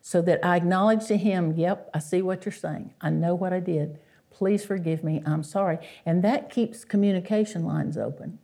so 0.00 0.20
that 0.22 0.44
I 0.44 0.56
acknowledge 0.56 1.06
to 1.06 1.16
Him, 1.16 1.52
yep, 1.56 1.88
I 1.94 2.00
see 2.00 2.20
what 2.20 2.44
you're 2.44 2.50
saying. 2.50 2.92
I 3.00 3.10
know 3.10 3.36
what 3.36 3.52
I 3.52 3.60
did. 3.60 4.00
Please 4.30 4.64
forgive 4.64 5.04
me. 5.04 5.22
I'm 5.24 5.44
sorry. 5.44 5.78
And 6.04 6.24
that 6.24 6.50
keeps 6.50 6.84
communication 6.84 7.64
lines 7.64 7.96
open. 7.96 8.40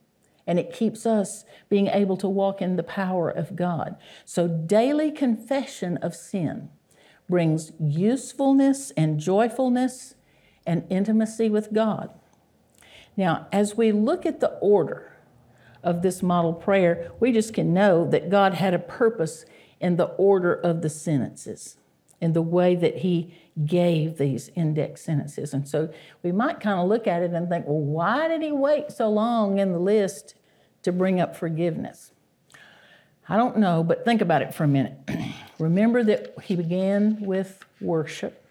And 0.47 0.61
it 0.61 0.73
keeps 0.73 1.05
us 1.05 1.44
being 1.68 1.88
able 1.88 2.16
to 2.18 2.29
walk 2.29 2.62
in 2.62 2.77
the 2.77 2.85
power 2.85 3.29
of 3.29 3.57
God. 3.57 3.97
So, 4.25 4.47
daily 4.47 5.11
confession 5.11 5.97
of 5.97 6.14
sin 6.14 6.71
brings 7.29 7.73
usefulness 7.81 8.92
and 8.92 9.18
joyfulness 9.18 10.14
and 10.64 10.85
intimacy 10.88 11.51
with 11.51 11.73
God. 11.73 12.17
Now, 13.18 13.48
as 13.50 13.76
we 13.76 13.90
look 13.90 14.24
at 14.24 14.38
the 14.38 14.52
order 14.61 15.12
of 15.83 16.02
this 16.02 16.22
model 16.22 16.52
prayer, 16.52 17.11
we 17.18 17.33
just 17.33 17.52
can 17.52 17.74
know 17.74 18.09
that 18.09 18.31
God 18.31 18.54
had 18.54 18.74
a 18.74 18.78
purpose 18.78 19.44
in 19.81 19.96
the 19.96 20.04
order 20.04 20.54
of 20.54 20.83
the 20.83 20.88
sentences, 20.88 21.78
in 22.20 22.33
the 22.33 22.42
way 22.42 22.76
that 22.76 22.98
he 22.98 23.35
gave 23.64 24.18
these 24.18 24.50
index 24.54 25.02
sentences. 25.02 25.52
And 25.52 25.66
so 25.68 25.92
we 26.22 26.31
might 26.31 26.61
kind 26.61 26.78
of 26.78 26.88
look 26.88 27.09
at 27.09 27.22
it 27.22 27.33
and 27.33 27.48
think, 27.48 27.66
well, 27.66 27.81
why 27.81 28.28
did 28.28 28.40
he 28.40 28.52
wait 28.52 28.92
so 28.92 29.09
long 29.11 29.59
in 29.59 29.72
the 29.72 29.81
list 29.81 30.37
to 30.85 30.92
bring 30.92 31.20
up 31.20 31.35
forgiveness? 31.35 32.12
I 33.28 33.37
don't 33.37 33.59
know, 33.59 33.83
but 33.83 34.04
think 34.04 34.20
about 34.20 34.42
it 34.42 34.54
for 34.54 34.62
a 34.62 34.68
minute. 34.68 34.96
Remember 35.59 36.04
that 36.04 36.35
he 36.44 36.54
began 36.54 37.18
with 37.20 37.64
worship, 37.81 38.46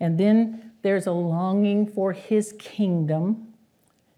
and 0.00 0.18
then 0.18 0.72
there's 0.80 1.06
a 1.06 1.12
longing 1.12 1.86
for 1.86 2.14
his 2.14 2.54
kingdom 2.58 3.45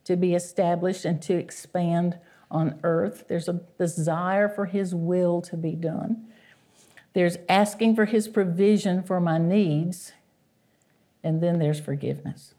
to 0.08 0.16
be 0.16 0.34
established 0.34 1.04
and 1.04 1.20
to 1.20 1.34
expand 1.34 2.18
on 2.50 2.80
earth. 2.82 3.24
There's 3.28 3.46
a 3.46 3.60
desire 3.76 4.48
for 4.48 4.64
His 4.64 4.94
will 4.94 5.42
to 5.42 5.54
be 5.54 5.72
done. 5.72 6.26
There's 7.12 7.36
asking 7.46 7.94
for 7.94 8.06
His 8.06 8.26
provision 8.26 9.02
for 9.02 9.20
my 9.20 9.36
needs. 9.36 10.12
And 11.22 11.42
then 11.42 11.58
there's 11.58 11.78
forgiveness. 11.78 12.54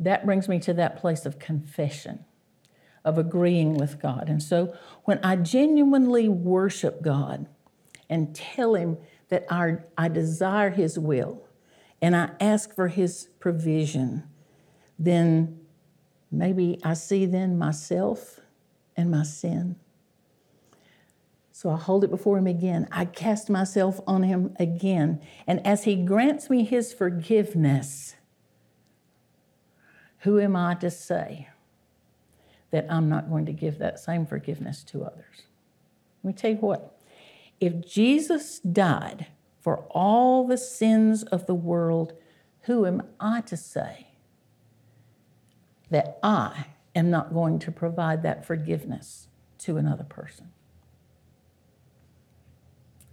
That 0.00 0.26
brings 0.26 0.48
me 0.48 0.58
to 0.58 0.74
that 0.74 0.96
place 0.96 1.24
of 1.24 1.38
confession, 1.38 2.24
of 3.04 3.16
agreeing 3.16 3.74
with 3.74 4.02
God. 4.02 4.28
And 4.28 4.42
so 4.42 4.76
when 5.04 5.20
I 5.22 5.36
genuinely 5.36 6.28
worship 6.28 7.00
God 7.00 7.46
and 8.10 8.34
tell 8.34 8.74
Him 8.74 8.98
that 9.28 9.46
our, 9.48 9.84
I 9.96 10.08
desire 10.08 10.70
His 10.70 10.98
will 10.98 11.46
and 12.02 12.16
I 12.16 12.30
ask 12.40 12.74
for 12.74 12.88
His 12.88 13.28
provision, 13.38 14.24
then 14.98 15.57
maybe 16.30 16.78
I 16.84 16.94
see 16.94 17.26
then 17.26 17.58
myself 17.58 18.40
and 18.96 19.10
my 19.10 19.22
sin. 19.22 19.76
So 21.52 21.70
I 21.70 21.76
hold 21.76 22.04
it 22.04 22.10
before 22.10 22.38
him 22.38 22.46
again. 22.46 22.86
I 22.92 23.04
cast 23.04 23.50
myself 23.50 24.00
on 24.06 24.22
him 24.22 24.54
again. 24.60 25.20
And 25.46 25.66
as 25.66 25.84
he 25.84 25.96
grants 25.96 26.48
me 26.48 26.64
his 26.64 26.92
forgiveness, 26.92 28.14
who 30.18 30.38
am 30.38 30.54
I 30.54 30.74
to 30.76 30.90
say 30.90 31.48
that 32.70 32.86
I'm 32.88 33.08
not 33.08 33.28
going 33.28 33.46
to 33.46 33.52
give 33.52 33.78
that 33.78 33.98
same 33.98 34.24
forgiveness 34.24 34.84
to 34.84 35.04
others? 35.04 35.42
Let 36.22 36.28
me 36.28 36.32
tell 36.34 36.50
you 36.52 36.58
what. 36.58 36.96
If 37.60 37.84
Jesus 37.84 38.60
died 38.60 39.26
for 39.60 39.78
all 39.90 40.46
the 40.46 40.58
sins 40.58 41.24
of 41.24 41.46
the 41.46 41.54
world, 41.54 42.12
who 42.62 42.86
am 42.86 43.02
I 43.18 43.40
to 43.42 43.56
say 43.56 44.07
that 45.90 46.18
I 46.22 46.66
am 46.94 47.10
not 47.10 47.32
going 47.32 47.58
to 47.60 47.72
provide 47.72 48.22
that 48.22 48.44
forgiveness 48.44 49.28
to 49.58 49.76
another 49.76 50.04
person. 50.04 50.50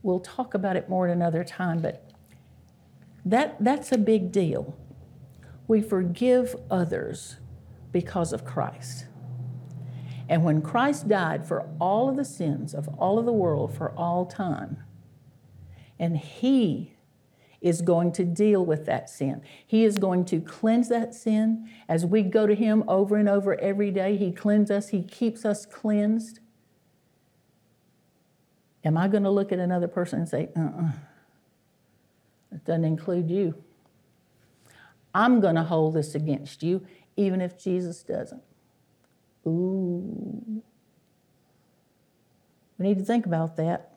We'll 0.03 0.19
talk 0.19 0.53
about 0.53 0.75
it 0.75 0.89
more 0.89 1.07
at 1.07 1.13
another 1.13 1.43
time, 1.43 1.81
but 1.81 2.11
that, 3.25 3.57
that's 3.59 3.91
a 3.91 3.97
big 3.97 4.31
deal. 4.31 4.77
We 5.67 5.81
forgive 5.81 6.55
others 6.69 7.37
because 7.91 8.33
of 8.33 8.45
Christ. 8.45 9.05
And 10.27 10.43
when 10.43 10.61
Christ 10.61 11.07
died 11.07 11.47
for 11.47 11.67
all 11.79 12.09
of 12.09 12.17
the 12.17 12.25
sins 12.25 12.73
of 12.73 12.87
all 12.99 13.17
of 13.17 13.25
the 13.25 13.33
world 13.33 13.75
for 13.75 13.91
all 13.91 14.25
time, 14.25 14.77
and 15.99 16.17
He 16.17 16.94
is 17.65 17.81
going 17.81 18.11
to 18.11 18.23
deal 18.23 18.63
with 18.63 18.85
that 18.85 19.09
sin. 19.09 19.41
He 19.65 19.85
is 19.85 19.97
going 19.97 20.25
to 20.25 20.39
cleanse 20.39 20.87
that 20.89 21.15
sin. 21.15 21.67
As 21.89 22.05
we 22.05 22.21
go 22.21 22.45
to 22.45 22.53
Him 22.53 22.83
over 22.87 23.15
and 23.15 23.27
over 23.27 23.59
every 23.59 23.89
day, 23.89 24.17
He 24.17 24.31
cleanses 24.31 24.77
us, 24.77 24.89
He 24.89 25.01
keeps 25.01 25.43
us 25.43 25.65
cleansed. 25.65 26.41
Am 28.83 28.95
I 28.95 29.07
going 29.07 29.23
to 29.23 29.31
look 29.31 29.51
at 29.51 29.57
another 29.57 29.87
person 29.87 30.19
and 30.19 30.29
say, 30.29 30.49
uh 30.55 30.59
uh-uh, 30.59 30.83
uh, 30.83 30.91
it 32.51 32.65
doesn't 32.65 32.85
include 32.85 33.31
you? 33.31 33.55
I'm 35.15 35.39
going 35.39 35.55
to 35.55 35.63
hold 35.63 35.95
this 35.95 36.13
against 36.13 36.61
you, 36.61 36.85
even 37.17 37.41
if 37.41 37.57
Jesus 37.57 38.03
doesn't. 38.03 38.43
Ooh. 39.47 40.61
We 42.77 42.87
need 42.87 42.99
to 42.99 43.05
think 43.05 43.25
about 43.25 43.55
that. 43.55 43.93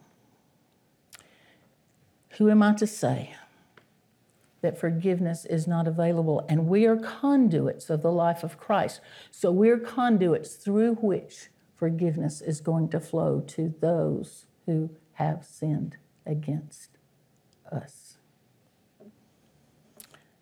Who 2.38 2.48
am 2.48 2.62
I 2.62 2.72
to 2.74 2.86
say? 2.86 3.34
That 4.60 4.78
forgiveness 4.78 5.44
is 5.44 5.66
not 5.66 5.86
available. 5.86 6.44
And 6.48 6.66
we 6.66 6.86
are 6.86 6.96
conduits 6.96 7.90
of 7.90 8.02
the 8.02 8.12
life 8.12 8.42
of 8.42 8.58
Christ. 8.58 9.00
So 9.30 9.52
we're 9.52 9.78
conduits 9.78 10.54
through 10.54 10.94
which 10.96 11.48
forgiveness 11.76 12.40
is 12.40 12.60
going 12.60 12.88
to 12.88 13.00
flow 13.00 13.40
to 13.40 13.74
those 13.80 14.46
who 14.66 14.90
have 15.12 15.44
sinned 15.44 15.96
against 16.26 16.98
us. 17.70 18.16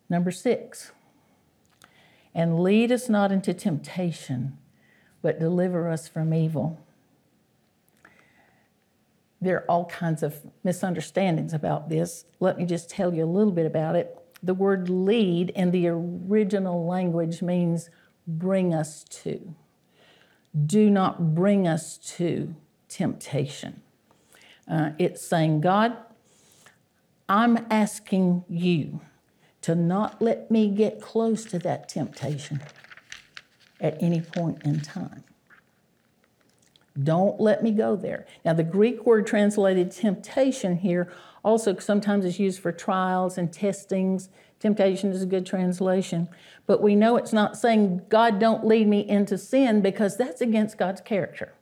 Number 0.09 0.31
six, 0.31 0.93
and 2.35 2.61
lead 2.61 2.93
us 2.93 3.09
not 3.09 3.33
into 3.33 3.53
temptation, 3.53 4.59
but 5.23 5.41
deliver 5.41 5.89
us 5.89 6.07
from 6.09 6.33
evil. 6.33 6.86
There 9.41 9.57
are 9.59 9.65
all 9.71 9.85
kinds 9.87 10.23
of 10.23 10.41
misunderstandings 10.65 11.53
about 11.53 11.89
this. 11.89 12.25
Let 12.41 12.59
me 12.59 12.65
just 12.65 12.89
tell 12.89 13.15
you 13.15 13.25
a 13.25 13.27
little 13.27 13.53
bit 13.53 13.67
about 13.67 13.97
it. 13.97 14.19
the 14.43 14.55
word 14.55 14.89
lead 14.89 15.51
in 15.51 15.71
the 15.71 15.89
original 15.89 16.87
language 16.87 17.43
means 17.43 17.91
bring 18.27 18.73
us 18.75 19.03
to. 19.05 19.55
Do 20.67 20.91
not 20.91 21.35
bring 21.35 21.67
us 21.67 21.97
to 22.17 22.55
temptation. 22.89 23.83
Uh, 24.69 24.91
it's 24.99 25.23
saying, 25.23 25.61
God, 25.63 25.97
I'm 27.29 27.67
asking 27.71 28.45
you 28.49 29.01
to 29.63 29.75
not 29.75 30.23
let 30.23 30.51
me 30.51 30.69
get 30.69 31.01
close 31.01 31.45
to 31.47 31.59
that 31.61 31.89
temptation 31.89 32.63
at 33.81 34.01
any 34.01 34.21
point 34.21 34.63
in 34.65 34.81
time. 34.81 35.25
Don't 37.03 37.41
let 37.41 37.63
me 37.63 37.73
go 37.73 37.97
there. 37.97 38.27
Now, 38.45 38.55
the 38.55 38.65
Greek 38.65 39.05
word 39.05 39.27
translated 39.27 39.91
temptation 39.91 40.77
here 40.79 41.13
also 41.45 41.79
sometimes 41.79 42.25
is 42.25 42.41
used 42.41 42.61
for 42.61 42.73
trials 42.73 43.39
and 43.39 43.53
testings. 43.53 44.31
Temptation 44.59 45.13
is 45.13 45.23
a 45.23 45.27
good 45.27 45.47
translation. 45.47 46.29
But 46.67 46.83
we 46.83 46.97
know 46.97 47.17
it's 47.17 47.33
not 47.33 47.57
saying, 47.57 48.03
God, 48.09 48.41
don't 48.41 48.67
lead 48.67 48.89
me 48.89 49.07
into 49.07 49.39
sin, 49.39 49.83
because 49.83 50.17
that's 50.17 50.41
against 50.41 50.79
God's 50.79 51.01
character. 51.01 51.53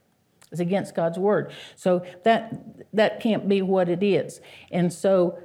It's 0.52 0.60
against 0.60 0.94
God's 0.94 1.18
word. 1.18 1.52
So 1.74 2.06
that, 2.22 2.54
that 2.94 3.20
can't 3.20 3.48
be 3.48 3.60
what 3.60 3.88
it 3.88 4.02
is. 4.02 4.40
And 4.70 4.92
so 4.92 5.38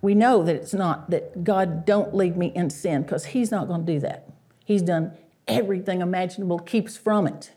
we 0.00 0.14
know 0.14 0.42
that 0.42 0.56
it's 0.56 0.72
not 0.72 1.10
that 1.10 1.44
God 1.44 1.84
don't 1.84 2.14
lead 2.14 2.36
me 2.36 2.50
into 2.54 2.74
sin, 2.74 3.02
because 3.02 3.26
He's 3.26 3.50
not 3.50 3.68
going 3.68 3.84
to 3.84 3.92
do 3.92 4.00
that. 4.00 4.28
He's 4.64 4.82
done 4.82 5.12
everything 5.46 6.00
imaginable, 6.00 6.58
keeps 6.58 6.96
from 6.96 7.26
it. 7.26 7.52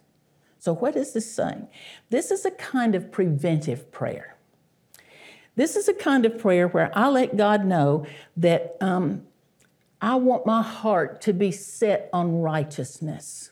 So, 0.64 0.72
what 0.72 0.96
is 0.96 1.12
this 1.12 1.30
saying? 1.30 1.68
This 2.10 2.32
is 2.32 2.46
a 2.46 2.52
kind 2.52 2.96
of 2.96 3.12
preventive 3.12 3.92
prayer. 3.92 4.38
This 5.58 5.76
is 5.76 5.90
a 5.90 5.94
kind 5.94 6.26
of 6.26 6.38
prayer 6.38 6.70
where 6.70 6.90
I 6.98 7.10
let 7.10 7.36
God 7.36 7.66
know 7.66 8.06
that 8.38 8.78
um, 8.80 9.24
I 10.02 10.16
want 10.16 10.46
my 10.46 10.62
heart 10.62 11.20
to 11.24 11.34
be 11.34 11.52
set 11.52 12.10
on 12.14 12.40
righteousness. 12.40 13.52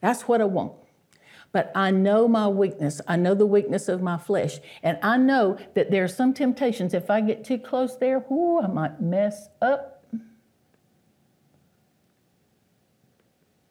That's 0.00 0.28
what 0.28 0.40
I 0.40 0.44
want. 0.44 0.74
But 1.50 1.72
I 1.74 1.90
know 1.90 2.28
my 2.28 2.46
weakness. 2.46 3.00
I 3.08 3.16
know 3.16 3.34
the 3.34 3.44
weakness 3.44 3.88
of 3.88 4.00
my 4.00 4.16
flesh. 4.16 4.60
And 4.84 5.00
I 5.02 5.16
know 5.16 5.58
that 5.74 5.90
there 5.90 6.04
are 6.04 6.08
some 6.08 6.32
temptations. 6.32 6.94
If 6.94 7.10
I 7.10 7.22
get 7.22 7.44
too 7.44 7.58
close 7.58 7.96
there, 7.96 8.20
whoo, 8.20 8.60
I 8.60 8.68
might 8.68 9.00
mess 9.00 9.48
up 9.60 10.04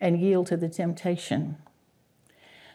and 0.01 0.19
yield 0.19 0.47
to 0.47 0.57
the 0.57 0.67
temptation. 0.67 1.55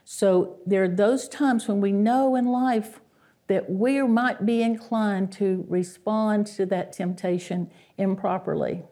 So 0.04 0.58
there 0.66 0.84
are 0.84 0.88
those 0.88 1.28
times 1.28 1.66
when 1.66 1.80
we 1.80 1.92
know 1.92 2.36
in 2.36 2.46
life 2.46 3.00
that 3.46 3.70
we 3.70 4.00
might 4.02 4.46
be 4.46 4.62
inclined 4.62 5.32
to 5.32 5.64
respond 5.68 6.46
to 6.46 6.66
that 6.66 6.92
temptation 6.92 7.70
improperly 7.98 8.82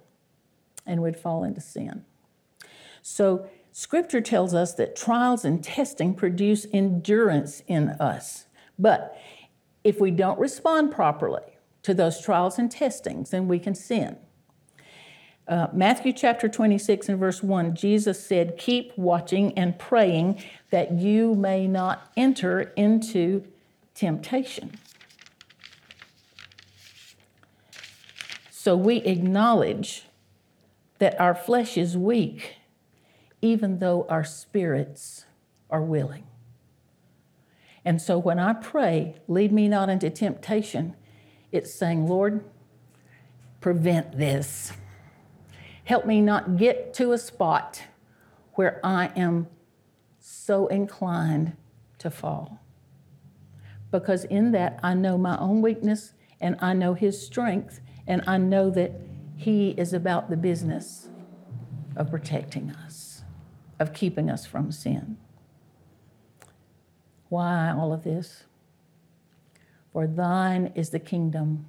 and 0.86 1.00
would 1.02 1.16
fall 1.16 1.44
into 1.44 1.60
sin. 1.60 2.04
So 3.02 3.48
scripture 3.72 4.20
tells 4.20 4.54
us 4.54 4.74
that 4.74 4.96
trials 4.96 5.44
and 5.44 5.62
testing 5.62 6.14
produce 6.14 6.66
endurance 6.72 7.62
in 7.66 7.90
us. 7.90 8.46
But 8.78 9.16
if 9.84 10.00
we 10.00 10.10
don't 10.10 10.38
respond 10.38 10.92
properly 10.92 11.42
to 11.82 11.94
those 11.94 12.20
trials 12.20 12.58
and 12.58 12.70
testings, 12.70 13.30
then 13.30 13.48
we 13.48 13.58
can 13.58 13.74
sin. 13.74 14.16
Uh, 15.52 15.68
Matthew 15.70 16.14
chapter 16.14 16.48
26 16.48 17.10
and 17.10 17.18
verse 17.18 17.42
1, 17.42 17.74
Jesus 17.74 18.24
said, 18.24 18.56
Keep 18.56 18.96
watching 18.96 19.52
and 19.52 19.78
praying 19.78 20.42
that 20.70 20.92
you 20.92 21.34
may 21.34 21.68
not 21.68 22.10
enter 22.16 22.72
into 22.74 23.44
temptation. 23.94 24.78
So 28.50 28.74
we 28.78 29.02
acknowledge 29.02 30.06
that 31.00 31.20
our 31.20 31.34
flesh 31.34 31.76
is 31.76 31.98
weak, 31.98 32.54
even 33.42 33.78
though 33.78 34.06
our 34.08 34.24
spirits 34.24 35.26
are 35.68 35.82
willing. 35.82 36.24
And 37.84 38.00
so 38.00 38.16
when 38.16 38.38
I 38.38 38.54
pray, 38.54 39.16
lead 39.28 39.52
me 39.52 39.68
not 39.68 39.90
into 39.90 40.08
temptation, 40.08 40.96
it's 41.50 41.74
saying, 41.74 42.06
Lord, 42.08 42.42
prevent 43.60 44.16
this. 44.16 44.72
Help 45.84 46.06
me 46.06 46.20
not 46.20 46.56
get 46.56 46.94
to 46.94 47.12
a 47.12 47.18
spot 47.18 47.82
where 48.54 48.80
I 48.84 49.06
am 49.16 49.48
so 50.18 50.66
inclined 50.68 51.56
to 51.98 52.10
fall. 52.10 52.60
Because 53.90 54.24
in 54.24 54.52
that, 54.52 54.78
I 54.82 54.94
know 54.94 55.18
my 55.18 55.36
own 55.38 55.60
weakness 55.60 56.14
and 56.40 56.56
I 56.60 56.72
know 56.72 56.94
His 56.94 57.24
strength, 57.24 57.80
and 58.06 58.22
I 58.26 58.36
know 58.36 58.68
that 58.70 58.92
He 59.36 59.70
is 59.70 59.92
about 59.92 60.28
the 60.28 60.36
business 60.36 61.08
of 61.94 62.10
protecting 62.10 62.70
us, 62.70 63.22
of 63.78 63.92
keeping 63.92 64.28
us 64.28 64.44
from 64.44 64.72
sin. 64.72 65.18
Why 67.28 67.70
all 67.70 67.92
of 67.92 68.02
this? 68.02 68.44
For 69.92 70.06
thine 70.06 70.72
is 70.74 70.90
the 70.90 70.98
kingdom 70.98 71.66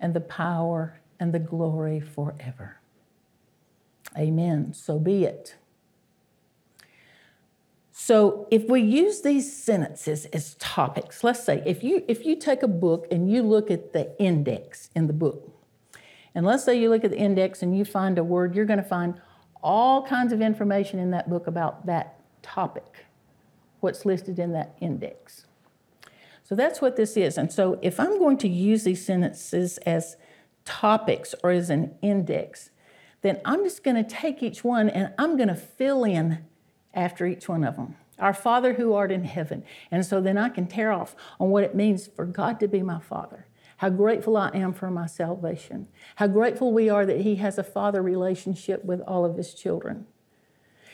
and 0.00 0.12
the 0.12 0.20
power 0.20 0.98
and 1.20 1.32
the 1.32 1.38
glory 1.38 2.00
forever. 2.00 2.80
Amen. 4.16 4.72
So 4.72 4.98
be 4.98 5.24
it. 5.24 5.56
So 7.92 8.46
if 8.50 8.68
we 8.68 8.80
use 8.80 9.22
these 9.22 9.56
sentences 9.56 10.26
as 10.26 10.54
topics, 10.56 11.24
let's 11.24 11.42
say 11.42 11.62
if 11.64 11.82
you 11.82 12.04
if 12.06 12.26
you 12.26 12.36
take 12.36 12.62
a 12.62 12.68
book 12.68 13.06
and 13.10 13.30
you 13.30 13.42
look 13.42 13.70
at 13.70 13.92
the 13.92 14.14
index 14.20 14.90
in 14.94 15.06
the 15.06 15.12
book, 15.12 15.50
and 16.34 16.44
let's 16.44 16.64
say 16.64 16.78
you 16.78 16.90
look 16.90 17.04
at 17.04 17.12
the 17.12 17.18
index 17.18 17.62
and 17.62 17.76
you 17.76 17.84
find 17.84 18.18
a 18.18 18.24
word, 18.24 18.54
you're 18.54 18.64
going 18.64 18.82
to 18.82 18.84
find 18.84 19.20
all 19.62 20.02
kinds 20.06 20.32
of 20.32 20.42
information 20.42 20.98
in 20.98 21.12
that 21.12 21.30
book 21.30 21.46
about 21.46 21.86
that 21.86 22.20
topic, 22.42 23.06
what's 23.80 24.04
listed 24.04 24.38
in 24.38 24.52
that 24.52 24.76
index. 24.80 25.46
So 26.42 26.54
that's 26.54 26.82
what 26.82 26.96
this 26.96 27.16
is. 27.16 27.38
And 27.38 27.50
so 27.50 27.78
if 27.80 27.98
I'm 27.98 28.18
going 28.18 28.36
to 28.38 28.48
use 28.48 28.84
these 28.84 29.04
sentences 29.04 29.78
as 29.78 30.16
topics 30.64 31.34
or 31.42 31.50
as 31.50 31.70
an 31.70 31.94
index, 32.02 32.70
then 33.24 33.40
I'm 33.42 33.64
just 33.64 33.82
going 33.82 33.96
to 33.96 34.04
take 34.04 34.42
each 34.42 34.62
one 34.62 34.90
and 34.90 35.14
I'm 35.16 35.38
going 35.38 35.48
to 35.48 35.54
fill 35.54 36.04
in 36.04 36.44
after 36.92 37.26
each 37.26 37.48
one 37.48 37.64
of 37.64 37.76
them. 37.76 37.96
Our 38.18 38.34
Father 38.34 38.74
who 38.74 38.92
art 38.92 39.10
in 39.10 39.24
heaven. 39.24 39.64
And 39.90 40.04
so 40.04 40.20
then 40.20 40.36
I 40.36 40.50
can 40.50 40.66
tear 40.66 40.92
off 40.92 41.16
on 41.40 41.48
what 41.48 41.64
it 41.64 41.74
means 41.74 42.06
for 42.06 42.26
God 42.26 42.60
to 42.60 42.68
be 42.68 42.82
my 42.82 43.00
Father. 43.00 43.46
How 43.78 43.88
grateful 43.88 44.36
I 44.36 44.50
am 44.50 44.74
for 44.74 44.90
my 44.90 45.06
salvation. 45.06 45.88
How 46.16 46.26
grateful 46.26 46.74
we 46.74 46.90
are 46.90 47.06
that 47.06 47.22
He 47.22 47.36
has 47.36 47.56
a 47.56 47.64
father 47.64 48.02
relationship 48.02 48.84
with 48.84 49.00
all 49.00 49.24
of 49.24 49.38
His 49.38 49.54
children. 49.54 50.06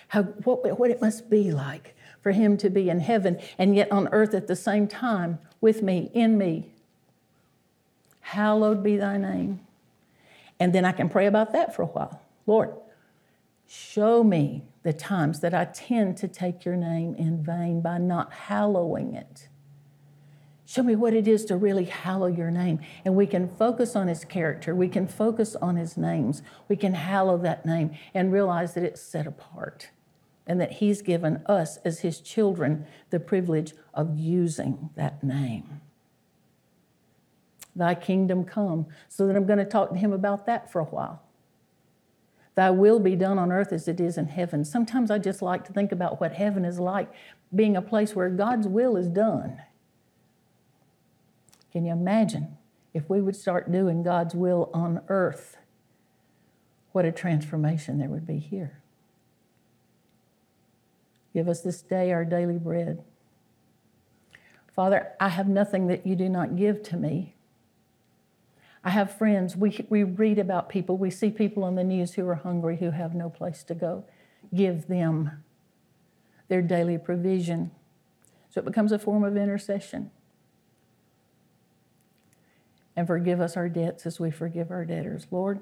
How, 0.08 0.22
what, 0.22 0.78
what 0.78 0.90
it 0.90 1.00
must 1.00 1.28
be 1.28 1.50
like 1.50 1.96
for 2.22 2.30
Him 2.30 2.56
to 2.58 2.70
be 2.70 2.88
in 2.88 3.00
heaven 3.00 3.40
and 3.58 3.74
yet 3.74 3.90
on 3.90 4.06
earth 4.12 4.34
at 4.34 4.46
the 4.46 4.54
same 4.54 4.86
time 4.86 5.40
with 5.60 5.82
me, 5.82 6.12
in 6.14 6.38
me. 6.38 6.74
Hallowed 8.20 8.84
be 8.84 8.96
thy 8.96 9.16
name. 9.16 9.66
And 10.60 10.74
then 10.74 10.84
I 10.84 10.92
can 10.92 11.08
pray 11.08 11.26
about 11.26 11.52
that 11.52 11.74
for 11.74 11.82
a 11.82 11.86
while. 11.86 12.20
Lord, 12.46 12.74
show 13.66 14.22
me 14.22 14.62
the 14.82 14.92
times 14.92 15.40
that 15.40 15.54
I 15.54 15.64
tend 15.64 16.18
to 16.18 16.28
take 16.28 16.64
your 16.64 16.76
name 16.76 17.14
in 17.14 17.42
vain 17.42 17.80
by 17.80 17.98
not 17.98 18.32
hallowing 18.32 19.14
it. 19.14 19.48
Show 20.66 20.84
me 20.84 20.94
what 20.94 21.14
it 21.14 21.26
is 21.26 21.44
to 21.46 21.56
really 21.56 21.86
hallow 21.86 22.28
your 22.28 22.50
name. 22.50 22.78
And 23.04 23.16
we 23.16 23.26
can 23.26 23.48
focus 23.48 23.96
on 23.96 24.06
his 24.06 24.24
character. 24.24 24.72
We 24.72 24.88
can 24.88 25.08
focus 25.08 25.56
on 25.56 25.74
his 25.74 25.96
names. 25.96 26.42
We 26.68 26.76
can 26.76 26.94
hallow 26.94 27.38
that 27.38 27.66
name 27.66 27.96
and 28.14 28.32
realize 28.32 28.74
that 28.74 28.84
it's 28.84 29.02
set 29.02 29.26
apart 29.26 29.90
and 30.46 30.60
that 30.60 30.74
he's 30.74 31.02
given 31.02 31.42
us 31.46 31.78
as 31.78 32.00
his 32.00 32.20
children 32.20 32.86
the 33.10 33.18
privilege 33.18 33.72
of 33.94 34.18
using 34.18 34.90
that 34.94 35.24
name. 35.24 35.80
Thy 37.74 37.94
kingdom 37.94 38.44
come. 38.44 38.86
So 39.08 39.26
that 39.26 39.36
I'm 39.36 39.46
going 39.46 39.58
to 39.58 39.64
talk 39.64 39.90
to 39.90 39.96
him 39.96 40.12
about 40.12 40.46
that 40.46 40.70
for 40.70 40.80
a 40.80 40.84
while. 40.84 41.22
Thy 42.54 42.70
will 42.70 42.98
be 42.98 43.16
done 43.16 43.38
on 43.38 43.52
earth 43.52 43.72
as 43.72 43.88
it 43.88 44.00
is 44.00 44.18
in 44.18 44.26
heaven. 44.26 44.64
Sometimes 44.64 45.10
I 45.10 45.18
just 45.18 45.40
like 45.40 45.64
to 45.66 45.72
think 45.72 45.92
about 45.92 46.20
what 46.20 46.32
heaven 46.32 46.64
is 46.64 46.78
like, 46.78 47.10
being 47.54 47.76
a 47.76 47.82
place 47.82 48.14
where 48.14 48.28
God's 48.28 48.66
will 48.68 48.96
is 48.96 49.08
done. 49.08 49.62
Can 51.72 51.84
you 51.84 51.92
imagine 51.92 52.58
if 52.92 53.08
we 53.08 53.20
would 53.20 53.36
start 53.36 53.70
doing 53.70 54.02
God's 54.02 54.34
will 54.34 54.70
on 54.74 55.00
earth? 55.08 55.56
What 56.92 57.04
a 57.04 57.12
transformation 57.12 57.98
there 57.98 58.08
would 58.08 58.26
be 58.26 58.38
here. 58.38 58.80
Give 61.32 61.48
us 61.48 61.60
this 61.60 61.80
day 61.82 62.10
our 62.10 62.24
daily 62.24 62.58
bread. 62.58 63.04
Father, 64.74 65.12
I 65.20 65.28
have 65.28 65.48
nothing 65.48 65.86
that 65.86 66.06
you 66.06 66.16
do 66.16 66.28
not 66.28 66.56
give 66.56 66.82
to 66.84 66.96
me. 66.96 67.36
I 68.82 68.90
have 68.90 69.16
friends, 69.16 69.56
we, 69.56 69.84
we 69.90 70.04
read 70.04 70.38
about 70.38 70.68
people, 70.68 70.96
we 70.96 71.10
see 71.10 71.30
people 71.30 71.64
on 71.64 71.74
the 71.74 71.84
news 71.84 72.14
who 72.14 72.26
are 72.28 72.36
hungry, 72.36 72.78
who 72.78 72.90
have 72.90 73.14
no 73.14 73.28
place 73.28 73.62
to 73.64 73.74
go. 73.74 74.04
Give 74.54 74.86
them 74.86 75.44
their 76.48 76.62
daily 76.62 76.96
provision. 76.96 77.72
So 78.48 78.60
it 78.60 78.64
becomes 78.64 78.90
a 78.90 78.98
form 78.98 79.22
of 79.22 79.36
intercession. 79.36 80.10
And 82.96 83.06
forgive 83.06 83.40
us 83.40 83.56
our 83.56 83.68
debts 83.68 84.06
as 84.06 84.18
we 84.18 84.30
forgive 84.30 84.70
our 84.70 84.84
debtors. 84.84 85.26
Lord, 85.30 85.60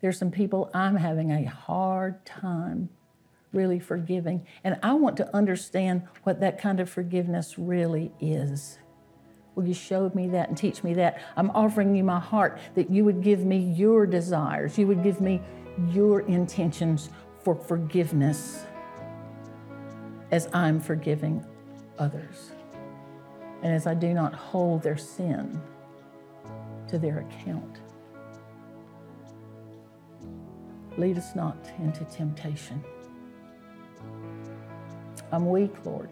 There's 0.00 0.18
some 0.18 0.30
people 0.30 0.70
I'm 0.74 0.96
having 0.96 1.32
a 1.32 1.44
hard 1.44 2.24
time 2.24 2.88
really 3.52 3.78
forgiving. 3.78 4.46
And 4.64 4.78
I 4.82 4.92
want 4.92 5.16
to 5.18 5.34
understand 5.34 6.02
what 6.24 6.40
that 6.40 6.60
kind 6.60 6.80
of 6.80 6.90
forgiveness 6.90 7.58
really 7.58 8.12
is. 8.20 8.78
Will 9.56 9.66
you 9.66 9.74
show 9.74 10.12
me 10.14 10.28
that 10.28 10.50
and 10.50 10.56
teach 10.56 10.84
me 10.84 10.94
that? 10.94 11.18
I'm 11.34 11.50
offering 11.50 11.96
you 11.96 12.04
my 12.04 12.20
heart 12.20 12.60
that 12.74 12.90
you 12.90 13.04
would 13.06 13.22
give 13.22 13.44
me 13.44 13.56
your 13.56 14.06
desires, 14.06 14.78
you 14.78 14.86
would 14.86 15.02
give 15.02 15.20
me 15.20 15.40
your 15.90 16.20
intentions 16.20 17.08
for 17.42 17.54
forgiveness 17.54 18.64
as 20.30 20.48
I'm 20.52 20.78
forgiving 20.78 21.44
others. 21.98 22.52
And 23.62 23.72
as 23.72 23.86
I 23.86 23.94
do 23.94 24.12
not 24.12 24.34
hold 24.34 24.82
their 24.82 24.98
sin 24.98 25.60
to 26.88 26.98
their 26.98 27.20
account. 27.20 27.80
Lead 30.98 31.16
us 31.16 31.34
not 31.34 31.56
into 31.78 32.04
temptation. 32.04 32.84
I'm 35.32 35.48
weak, 35.48 35.72
Lord. 35.84 36.10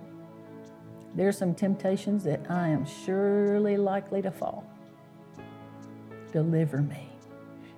There's 1.14 1.38
some 1.38 1.54
temptations 1.54 2.24
that 2.24 2.50
I 2.50 2.68
am 2.68 2.84
surely 2.84 3.76
likely 3.76 4.20
to 4.22 4.30
fall. 4.30 4.64
Deliver 6.32 6.82
me. 6.82 7.08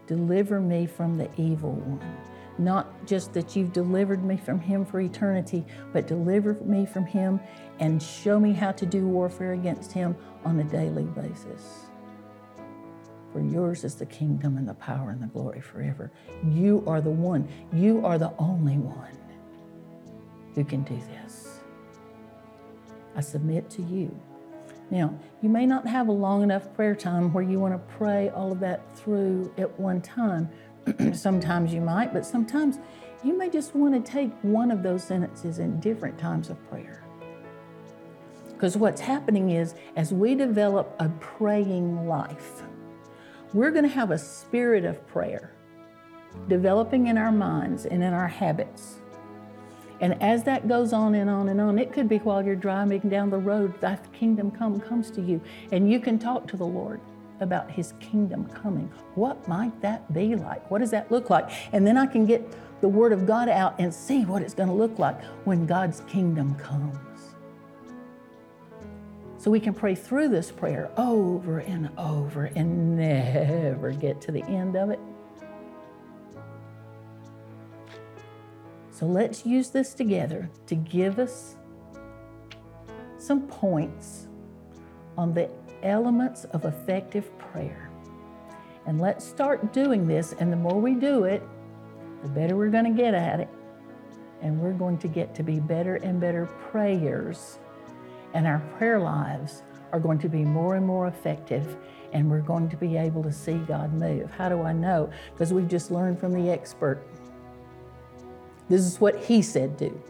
Deliver 0.07 0.61
me 0.61 0.87
from 0.87 1.19
the 1.19 1.29
evil 1.37 1.73
one. 1.73 2.17
Not 2.59 3.07
just 3.07 3.35
that 3.35 3.55
you've 3.55 3.73
delivered 3.73 4.25
me 4.25 4.39
from 4.39 4.61
him 4.61 4.87
for 4.87 5.01
eternity, 5.01 5.67
but 5.93 6.07
deliver 6.07 6.55
me 6.65 6.87
from 6.87 7.05
him 7.05 7.39
and 7.81 8.03
show 8.03 8.41
me 8.41 8.53
how 8.53 8.73
to 8.73 8.87
do 8.87 9.07
warfare 9.07 9.53
against 9.53 9.93
him 9.93 10.17
on 10.45 10.59
a 10.61 10.65
daily 10.65 11.05
basis. 11.05 11.87
For 13.33 13.43
yours 13.43 13.85
is 13.85 13.97
the 13.97 14.07
kingdom 14.07 14.57
and 14.57 14.67
the 14.67 14.75
power 14.75 15.11
and 15.11 15.23
the 15.23 15.27
glory 15.27 15.61
forever. 15.61 16.11
You 16.49 16.83
are 16.87 17.03
the 17.03 17.11
one, 17.11 17.47
you 17.75 18.07
are 18.07 18.17
the 18.17 18.33
only 18.39 18.79
one 18.79 19.19
who 20.55 20.65
can 20.65 20.83
do 20.85 20.99
this. 21.13 21.46
I 23.17 23.21
submit 23.23 23.71
to 23.71 23.83
you. 23.83 24.15
Now, 24.91 25.19
you 25.43 25.49
may 25.49 25.67
not 25.67 25.87
have 25.89 26.09
a 26.09 26.13
long 26.13 26.43
enough 26.43 26.73
prayer 26.75 26.95
time 26.95 27.33
where 27.33 27.43
you 27.43 27.59
want 27.59 27.75
to 27.75 27.95
pray 27.95 28.29
all 28.29 28.53
of 28.53 28.61
that 28.61 28.97
through 28.97 29.53
at 29.59 29.81
one 29.81 30.01
time. 30.01 30.49
sometimes 31.13 31.75
you 31.75 31.81
might, 31.81 32.13
but 32.13 32.25
sometimes 32.25 32.79
you 33.25 33.37
may 33.37 33.51
just 33.51 33.75
want 33.75 33.95
to 33.95 34.13
take 34.13 34.31
one 34.43 34.71
of 34.71 34.85
those 34.85 35.03
sentences 35.03 35.59
in 35.59 35.81
different 35.81 36.17
times 36.19 36.51
of 36.51 36.71
prayer. 36.71 37.03
Because 38.53 38.77
what's 38.77 39.01
happening 39.01 39.51
is, 39.51 39.75
as 39.97 40.13
we 40.13 40.35
develop 40.35 40.95
a 41.01 41.09
praying 41.21 42.07
life, 42.07 42.63
we're 43.53 43.71
going 43.71 43.85
to 43.85 43.91
have 43.91 44.11
a 44.11 44.19
spirit 44.19 44.85
of 44.85 45.05
prayer 45.07 45.53
developing 46.49 47.09
in 47.09 47.19
our 47.19 47.33
minds 47.33 47.87
and 47.87 48.03
in 48.03 48.13
our 48.13 48.29
habits. 48.29 49.01
And 50.01 50.21
as 50.23 50.45
that 50.45 50.69
goes 50.69 50.93
on 50.93 51.15
and 51.15 51.31
on 51.31 51.49
and 51.49 51.61
on, 51.61 51.79
it 51.79 51.93
could 51.93 52.09
be 52.09 52.19
while 52.19 52.45
you're 52.45 52.55
driving 52.55 53.01
down 53.01 53.31
the 53.31 53.39
road, 53.39 53.81
that 53.81 54.13
kingdom 54.13 54.51
come 54.51 54.79
comes 54.81 55.11
to 55.13 55.23
you, 55.23 55.41
and 55.73 55.91
you 55.91 56.01
can 56.01 56.19
talk 56.19 56.47
to 56.49 56.57
the 56.57 56.67
Lord 56.67 57.01
about 57.41 57.71
his 57.71 57.95
kingdom 58.01 58.47
coming. 58.47 58.91
What 59.15 59.47
might 59.49 59.81
that 59.83 60.13
be 60.13 60.35
like? 60.35 60.71
What 60.71 60.79
does 60.79 60.91
that 60.91 61.11
look 61.11 61.31
like? 61.31 61.51
And 61.73 61.87
then 61.87 61.97
I 61.97 62.07
can 62.07 62.27
get 62.27 62.43
the 62.81 62.89
word 62.89 63.13
of 63.13 63.27
God 63.27 63.49
out 63.49 63.75
and 63.79 63.93
see 63.93 64.25
what 64.25 64.43
it's 64.43 64.55
going 64.55 64.69
to 64.69 64.75
look 64.75 64.99
like 64.99 65.23
when 65.45 65.67
God's 65.67 66.01
kingdom 66.03 66.55
comes. 66.57 67.35
So 69.39 69.51
we 69.51 69.61
can 69.61 69.75
pray 69.75 69.95
through 69.95 70.29
this 70.29 70.51
prayer 70.51 70.91
over 70.97 71.61
and 71.61 71.91
over 71.97 72.47
and 72.57 72.97
never 72.97 73.93
get 73.93 74.21
to 74.23 74.33
the 74.33 74.43
end 74.45 74.77
of 74.77 74.91
it. 74.91 74.99
So 78.99 79.05
let's 79.05 79.45
use 79.45 79.69
this 79.69 79.93
together 79.93 80.49
to 80.69 80.75
give 80.75 81.19
us 81.19 81.57
some 83.19 83.43
points 83.47 84.27
on 85.19 85.35
the 85.35 85.51
elements 85.83 86.45
of 86.47 86.65
effective 86.65 87.39
prayer. 87.39 87.91
And 88.87 88.99
let's 88.99 89.23
start 89.23 89.75
doing 89.75 90.07
this. 90.07 90.33
And 90.39 90.51
the 90.51 90.57
more 90.57 90.81
we 90.81 90.95
do 90.95 91.25
it, 91.25 91.43
the 92.23 92.31
better 92.31 92.57
we're 92.57 92.71
going 92.71 92.85
to 92.85 93.03
get 93.03 93.13
at 93.13 93.39
it. 93.39 93.51
And 94.41 94.59
we're 94.59 94.73
going 94.73 94.97
to 95.01 95.09
get 95.09 95.35
to 95.35 95.43
be 95.43 95.61
better 95.61 95.97
and 95.97 96.19
better 96.19 96.47
prayers. 96.47 97.59
And 98.33 98.47
our 98.47 98.61
prayer 98.79 98.99
lives 98.99 99.63
are 99.93 100.01
going 100.01 100.21
to 100.21 100.29
be 100.31 100.43
more 100.43 100.77
and 100.77 100.87
more 100.87 101.07
effective. 101.07 101.77
And 102.15 102.31
we're 102.31 102.41
going 102.41 102.71
to 102.71 102.79
be 102.79 102.97
able 102.97 103.23
to 103.25 103.33
see 103.33 103.59
God 103.59 103.93
move. 103.93 104.31
How 104.31 104.49
do 104.49 104.63
I 104.63 104.73
know? 104.73 105.11
Because 105.33 105.53
we've 105.53 105.69
just 105.69 105.91
learned 105.91 106.19
from 106.19 106.33
the 106.33 106.51
expert 106.51 107.07
this 108.69 108.81
is 108.83 109.01
what 109.01 109.25
he 109.25 109.43
said 109.43 109.77
do. 109.77 110.03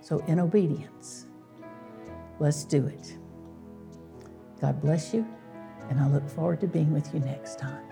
So, 0.00 0.18
in 0.26 0.40
obedience, 0.40 1.26
let's 2.38 2.64
do 2.64 2.86
it. 2.86 3.16
God 4.60 4.80
bless 4.80 5.14
you, 5.14 5.26
and 5.88 6.00
I 6.00 6.08
look 6.08 6.28
forward 6.28 6.60
to 6.60 6.66
being 6.66 6.92
with 6.92 7.12
you 7.14 7.20
next 7.20 7.58
time. 7.58 7.84